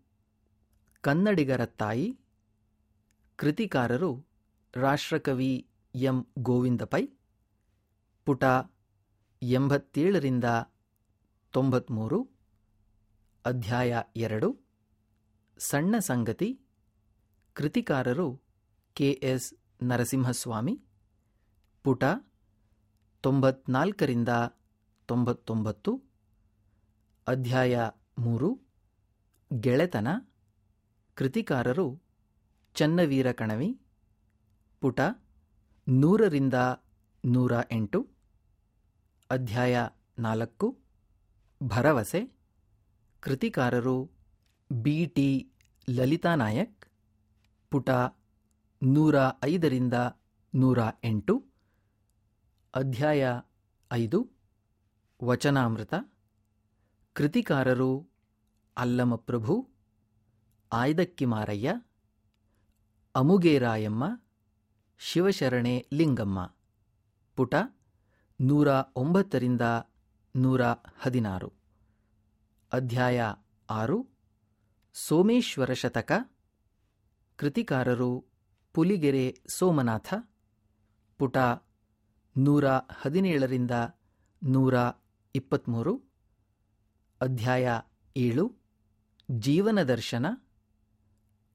ಕನ್ನಡಿಗರ 1.01 1.65
ತಾಯಿ, 1.65 2.19
ಕೃತಿಕಾರರು 3.35 4.25
ರಾಷ್ಟ್ರಕವಿ 4.75 5.67
ಎಂ. 5.95 6.27
ಗೋವಿಂದ 6.39 6.81
ಪೈ 6.81 7.07
ಪುಟ 8.25 8.43
ಎಂಬತ್ತೇಳರಿಂದ 9.41 10.43
ತೊಂಬತ್ತ್ಮೂರು 11.51 12.29
ಅಧ್ಯಾಯ 13.45 14.01
ಎರಡು, 14.15 14.59
ಸಣ್ಣ 15.57 15.97
ಸಂಗತಿ 15.97 16.61
ಕೃತಿಕಾರರು 17.57 18.27
ಕೆ 18.95 19.19
ಎಸ್ 19.23 19.53
ನರಸಿಂಹಸ್ವಾಮಿ, 19.83 20.81
ಪುಟ 21.85 22.03
ತೊಂಬತ್ನಾಲ್ಕರಿಂದ 23.23 24.29
ತೊಂಬತ್ತೊಂಬತ್ತು, 25.05 25.91
ಅಧ್ಯಾಯ 27.27 27.75
ಮೂರು, 28.17 28.49
ಗೆಳೆತನ, 29.51 30.07
ಕೃತಿಕಾರರು 31.17 32.01
ಚನ್ನವೀರ 32.75 33.31
ಕಣವಿ, 33.31 33.81
ಪುಟ 34.81 34.99
ನೂರರಿಂದ 35.87 36.53
ನೂರ 37.25 37.51
ಎಂಟು, 37.71 37.99
ಅಧ್ಯಾಯ 39.29 39.75
ನಾಲ್ಕು, 40.19 40.67
ಭರವಸೆ, 41.63 42.21
ಕೃತಿಕಾರರು 43.19 43.97
ಬಿ 44.71 45.05
ಟಿ 45.05 45.51
ಲಲಿತಾ 45.89 46.35
ನಾಯಕ್ 46.35 46.76
ಪುಟ 47.71 47.89
ನೂರ 48.83 49.15
ಐದರಿಂದ 49.43 49.93
ನೂರ 50.53 50.79
ಎಂಟು, 51.03 51.43
ಅಧ್ಯಾಯ 52.73 53.29
ಐದು, 53.91 54.19
ವಚನಾಮೃತ, 55.23 55.93
ಕೃತಿಕಾರರು 57.15 58.09
ಅಲ್ಲಮಪ್ರಭು, 58.77 59.55
ಆಯ್ದಕ್ಕಿ 60.71 61.25
ಮಾರಯ್ಯ, 61.25 61.73
ಅಮುಗೇರಾಯಮ್ಮ, 63.15 64.03
ಶಿವಶರಣೆ 64.99 65.87
ಲಿಂಗಮ್ಮ, 65.93 66.53
ಪುಟ 67.35 67.55
ನೂರ 68.39 68.67
ಒಂಬತ್ತರಿಂದ 68.95 69.61
ನೂರ 70.35 70.61
ಹದಿನಾರು, 70.99 71.53
ಅಧ್ಯಾಯ 72.71 73.19
ಆರು, 73.69 74.07
ಸೋಮೇಶ್ವರ 74.95 75.73
ಶತಕ 75.73 76.11
ಕೃತಿಕಾರರು 77.37 78.25
ಪುಲಿಗೆರೆ 78.73 79.41
ಸೋಮನಾಥ, 79.49 80.13
ಪುಟ 81.17 81.37
ನೂರ 82.37 82.67
ಹದಿನೇಳರಿಂದ 82.69 83.71
ನೂರ 84.43 84.73
ಇಪ್ಪತ್ತ್ಮೂರು 85.35 86.03
ಅಧ್ಯಾಯ 87.21 87.69
ಏಳು, 88.17 88.55
ಜೀವನ 89.31 89.83
ದರ್ಶನ, 89.83 90.25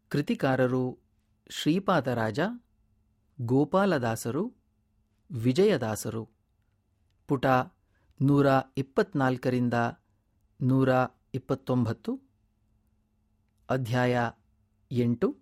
ಕೃತಿಕಾರರು 0.08 0.98
ಶ್ರೀಪಾದರಾಜ, 1.50 2.40
ಗೋಪಾಲದಾಸರು, 3.40 4.56
ವಿಜಯದಾಸರು, 5.30 6.30
ಪುಟ 7.26 7.46
ನೂರ 8.22 8.46
ಇಪ್ಪತ್ನಾಲ್ಕರಿಂದ 8.76 9.74
ನೂರ 10.60 10.88
ಇಪ್ಪತ್ತೊಂಬತ್ತು, 11.34 12.20
ಅಧ್ಯಾಯ 13.68 14.18
ಎಂಟು. 14.90 15.41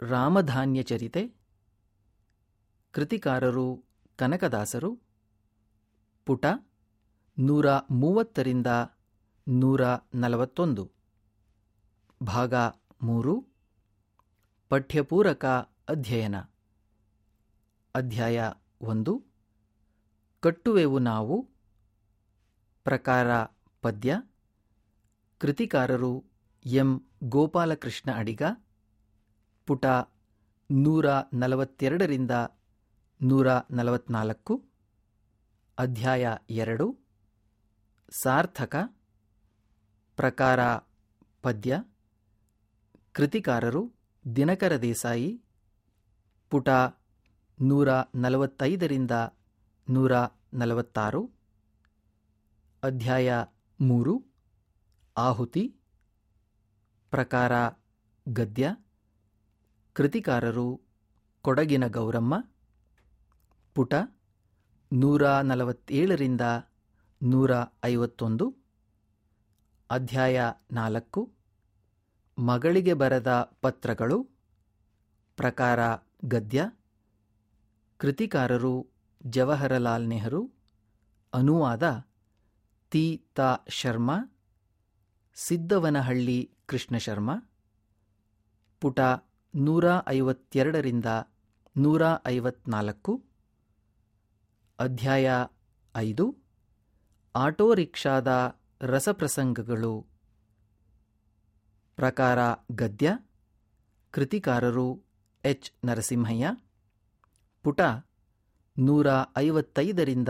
ರಾಮಧಾನ್ಯ 0.00 0.82
ಚರಿತೆ. 0.82 1.34
ಕೃತಿಕಾರರು 2.92 3.84
ಕನಕದಾಸರು. 4.16 4.98
ಪುಟ 6.26 6.46
ನೂರ 7.38 7.66
ಮೂವತ್ತರಿಂದ 7.90 8.66
ನೂರ 9.48 9.80
ನಲವತ್ತೊಂದು. 10.14 10.90
ಭಾಗ 12.22 12.54
ಮೂರು. 13.02 13.46
ಪಠ್ಯಪೂರಕ 14.68 15.44
ಅಧ್ಯಯನ. 15.88 16.40
ಅಧ್ಯಾಯ 17.94 18.52
ಒಂದು. 18.80 19.24
ಕಟ್ಟುವೆವು 20.40 20.98
ನಾವು. 20.98 21.48
ಪ್ರಕಾರ 22.84 23.26
ಪದ್ಯ. 23.82 24.22
ಕೃತಿಕಾರರು 25.38 26.24
ಎಂ 26.64 27.08
ಗೋಪಾಲಕೃಷ್ಣ 27.24 28.10
ಅಡಿಗ. 28.14 28.42
ಪುಟ 29.68 29.86
ನೂರ 30.70 31.06
ನಲವತ್ತೆರಡರಿಂದ 31.34 32.30
ನೂರ 33.20 33.48
ನಲವತ್ನಾಲ್ಕು, 33.70 34.54
ಅಧ್ಯಾಯ 35.78 36.24
ಎರಡು, 36.48 36.86
ಸಾರ್ಥಕ, 38.12 38.74
ಪ್ರಕಾರ 40.18 40.60
ಪದ್ಯ, 41.42 41.74
ಕೃತಿಕಾರರು 43.12 43.82
ದಿನಕರ 44.36 44.76
ದೇಸಾಯಿ, 44.76 45.30
ಪುಟ 46.52 46.68
ನೂರ 47.58 47.88
ನಲವತ್ತೈದರಿಂದ 48.14 49.10
ನೂರ 49.88 50.12
ನಲವತ್ತಾರು, 50.54 51.22
ಅಧ್ಯಾಯ 52.82 53.28
ಮೂರು, 53.80 54.14
ಆಹುತಿ, 55.16 55.64
ಪ್ರಕಾರ 57.12 57.52
ಗದ್ಯ 58.26 58.66
ಕೃತಿಕಾರರು 59.98 60.80
ಕೊಡಗಿನ 61.42 61.86
ಗೌರಮ್ಮ, 61.86 62.44
ಪುಟ 63.74 63.94
ನೂರ 64.92 65.40
ನಲವತ್ತೇಳರಿಂದ 65.40 66.40
ನೂರ 67.22 67.50
ಐವತ್ತೊಂದು, 67.84 68.54
ಅಧ್ಯಾಯ 69.90 70.40
ನಾಲ್ಕು, 70.72 71.32
ಮಗಳಿಗೆ 72.38 72.94
ಬರೆದ 72.94 73.58
ಪತ್ರಗಳು, 73.62 74.28
ಪ್ರಕಾರ 75.36 75.80
ಗದ್ಯ, 76.24 76.70
ಕೃತಿಕಾರರು 77.96 78.86
ಜವಾಹರಲಾಲ್ 79.26 80.08
ನೆಹರು, 80.08 80.52
ಅನುವಾದ 81.34 82.06
ತಿ. 82.90 83.24
ತಾ. 83.34 83.56
ಶರ್ಮಾ, 83.68 84.18
ಸಿದ್ದವನಹಳ್ಳಿ 85.34 86.50
ಕೃಷ್ಣಶರ್ಮ 86.66 87.42
ಪುಟ 88.80 89.00
ನೂರ 89.54 89.84
ಐವತ್ತೆರಡರಿಂದ 90.08 91.04
ನೂರ 91.76 92.02
ಐವತ್ನಾಲ್ಕು 92.26 93.24
ಅಧ್ಯಾಯ 94.78 95.30
ಐದು. 95.96 96.36
ಆಟೋ 97.36 97.74
ರಿಕ್ಷಾದ 97.74 98.60
ರಸಪ್ರಸಂಗಗಳು. 98.80 100.06
ಪ್ರಕಾರ 101.96 102.38
ಗದ್ಯ. 102.72 103.18
ಕೃತಿಕಾರರು 104.10 105.02
ಎಚ್. 105.44 105.86
ನರಸಿಂಹಯ್ಯ. 105.86 106.50
ಪುಟ 107.62 107.80
ನೂರ 108.78 109.06
ಐವತ್ತೈದರಿಂದ 109.38 110.28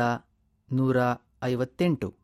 ನೂರ 0.72 0.96
ಐವತ್ತೆಂಟು 1.42 2.14